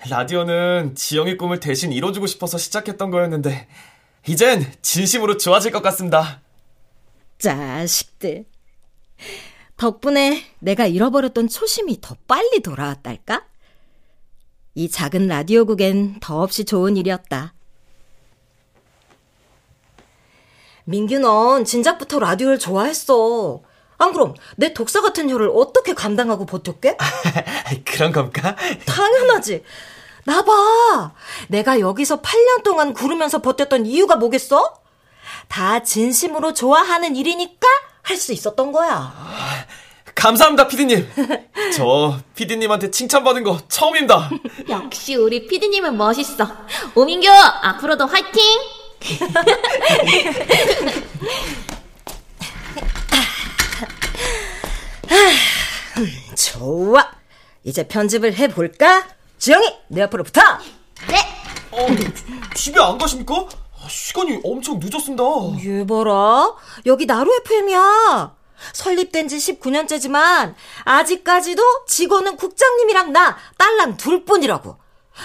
라디오는 0.07 0.95
지영의 0.95 1.39
꿈을 1.39 1.61
대신 1.61 1.93
이뤄주고 1.93 2.27
싶어서 2.27 2.59
시작했던 2.59 3.11
거였는데, 3.11 3.67
이젠 4.27 4.71
진심으로 4.83 5.39
좋아질 5.39 5.73
것 5.73 5.83
같습니다. 5.83 6.43
자식들. 7.39 8.45
덕분에 9.79 10.45
내가 10.59 10.87
잃어버렸던 10.87 11.49
초심이 11.49 12.03
더 12.03 12.17
빨리 12.29 12.61
돌아왔달까? 12.61 13.47
이 14.75 14.91
작은 14.91 15.27
라디오국엔 15.27 16.21
더없이 16.21 16.67
좋은 16.67 16.99
일이었다. 16.99 17.55
민규 20.85 21.19
넌 21.19 21.65
진작부터 21.65 22.19
라디오를 22.19 22.59
좋아했어. 22.59 23.63
안 23.99 24.13
그럼 24.13 24.35
내 24.57 24.73
독사 24.75 25.01
같은 25.01 25.31
혀를 25.31 25.51
어떻게 25.55 25.95
감당하고 25.95 26.45
버텼게? 26.47 26.97
그런 27.87 28.13
겁니까? 28.13 28.55
당연하지. 28.85 29.63
나 30.25 30.43
봐. 30.43 31.13
내가 31.49 31.79
여기서 31.81 32.21
8년 32.21 32.63
동안 32.65 32.93
구르면서 32.93 33.41
버텼던 33.43 33.87
이유가 33.87 34.17
뭐겠어? 34.17 34.75
다 35.49 35.83
진심으로 35.83 36.53
좋아하는 36.53 37.15
일이니까 37.17 37.67
할 38.03 38.17
수 38.17 38.33
있었던 38.33 38.71
거야. 38.73 39.13
감사합니다, 40.15 40.67
피디님. 40.69 41.09
저 41.77 42.19
피디님한테 42.35 42.91
칭찬받은 42.91 43.45
거 43.45 43.59
처음입니다. 43.69 44.31
역시 44.71 45.15
우리 45.17 45.47
피디님은 45.47 45.97
멋있어. 45.97 46.47
오민규, 46.95 47.29
앞으로도 47.29 48.07
화이팅! 48.07 48.43
좋아. 56.35 57.11
이제 57.65 57.87
편집을 57.87 58.35
해볼까? 58.37 59.07
지영이, 59.39 59.67
내 59.89 60.03
앞으로 60.03 60.25
붙어! 60.25 60.41
어, 61.73 61.87
집에 62.55 62.81
안 62.81 62.97
가십니까? 62.97 63.35
아, 63.35 63.89
시간이 63.89 64.41
엄청 64.45 64.79
늦었습니다. 64.83 65.23
얘 65.65 65.87
봐라. 65.87 66.55
여기 66.87 67.07
나루 67.07 67.31
FM이야. 67.45 68.35
설립된 68.73 69.29
지 69.29 69.37
19년째지만, 69.37 70.55
아직까지도 70.85 71.63
직원은 71.87 72.37
국장님이랑 72.37 73.13
나, 73.13 73.37
딸랑 73.59 73.97
둘 73.99 74.25
뿐이라고. 74.25 74.77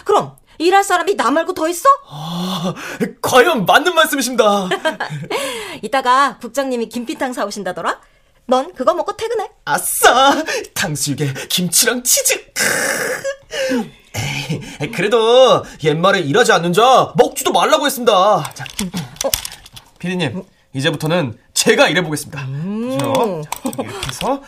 그럼, 0.03 0.35
일할 0.57 0.83
사람이 0.83 1.15
나 1.15 1.31
말고 1.31 1.53
더 1.53 1.67
있어? 1.69 1.87
아, 2.09 2.73
과연 3.21 3.65
맞는 3.65 3.95
말씀이십니다. 3.95 4.67
이따가 5.81 6.37
국장님이 6.39 6.89
김피탕 6.89 7.33
사오신다더라? 7.33 8.01
넌 8.47 8.73
그거 8.73 8.93
먹고 8.93 9.15
퇴근해. 9.15 9.49
아싸! 9.65 10.43
탕수육에 10.73 11.33
김치랑 11.49 12.03
치즈. 12.03 12.51
에이, 14.13 14.91
그래도 14.93 15.63
옛말에 15.83 16.19
일하지 16.19 16.51
않는 16.51 16.73
자 16.73 17.13
먹지도 17.15 17.51
말라고 17.53 17.85
했습니다. 17.85 18.51
자, 18.53 18.65
피디님, 19.99 20.43
이제부터는 20.73 21.37
제가 21.53 21.87
일해보겠습니다. 21.89 22.45
그죠? 22.45 23.41
자, 23.45 23.61
이렇게 23.65 23.87
해서 24.07 24.41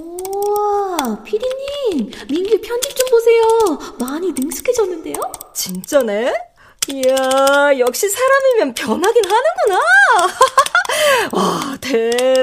우와, 0.00 1.22
피디님, 1.22 2.10
민규 2.28 2.60
편집 2.60 2.96
좀 2.96 3.08
보세요. 3.10 3.78
많이 4.00 4.32
능숙해졌는데요? 4.32 5.14
진짜네? 5.54 6.32
이야, 6.90 7.78
역시 7.78 8.08
사람이면 8.08 8.74
변하긴 8.74 9.22
하는구나. 9.24 9.80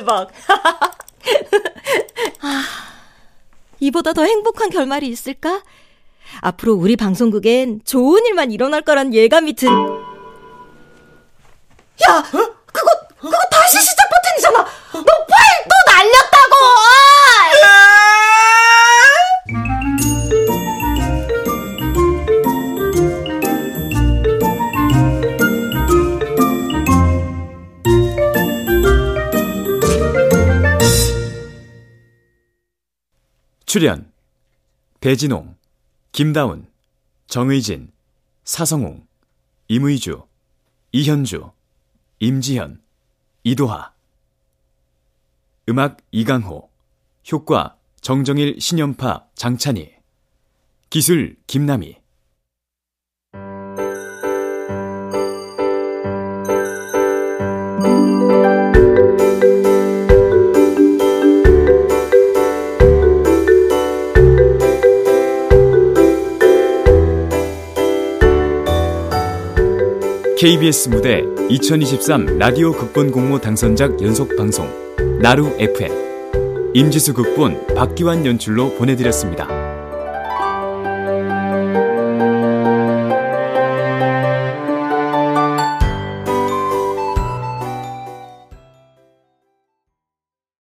와, 0.06 0.28
대박. 0.28 0.32
아, 2.41 2.64
이보다 3.80 4.14
더 4.14 4.24
행복한 4.24 4.70
결말이 4.70 5.08
있을까? 5.08 5.64
앞으로 6.41 6.74
우리 6.74 6.95
방송국엔 6.95 7.82
좋은 7.86 8.26
일만 8.26 8.51
일어날 8.51 8.82
거란 8.82 9.14
예감이 9.14 9.53
든. 9.53 9.70
야, 12.08 12.24
그 12.32 12.55
출연 33.76 34.09
배진홍, 35.01 35.57
김다운, 36.13 36.65
정의진, 37.28 37.91
사성웅, 38.45 39.05
임의주, 39.67 40.26
이현주, 40.93 41.51
임지현, 42.19 42.82
이도하. 43.43 43.91
음악 45.67 45.97
이강호 46.11 46.69
효과 47.34 47.76
정정일 47.99 48.61
신연파 48.61 49.28
장찬희 49.36 49.93
기술 50.89 51.36
김남희 51.45 51.97
KBS 70.38 70.89
무대 70.89 71.23
2023 71.49 72.38
라디오 72.38 72.73
극본 72.73 73.11
공모 73.11 73.39
당선작 73.39 74.01
연속 74.01 74.36
방송 74.36 74.67
나루 75.21 75.47
FM 75.57 76.73
임지수 76.73 77.13
극본 77.13 77.73
박기환 77.73 78.25
연출로 78.25 78.75
보내드렸습니다. 78.75 79.74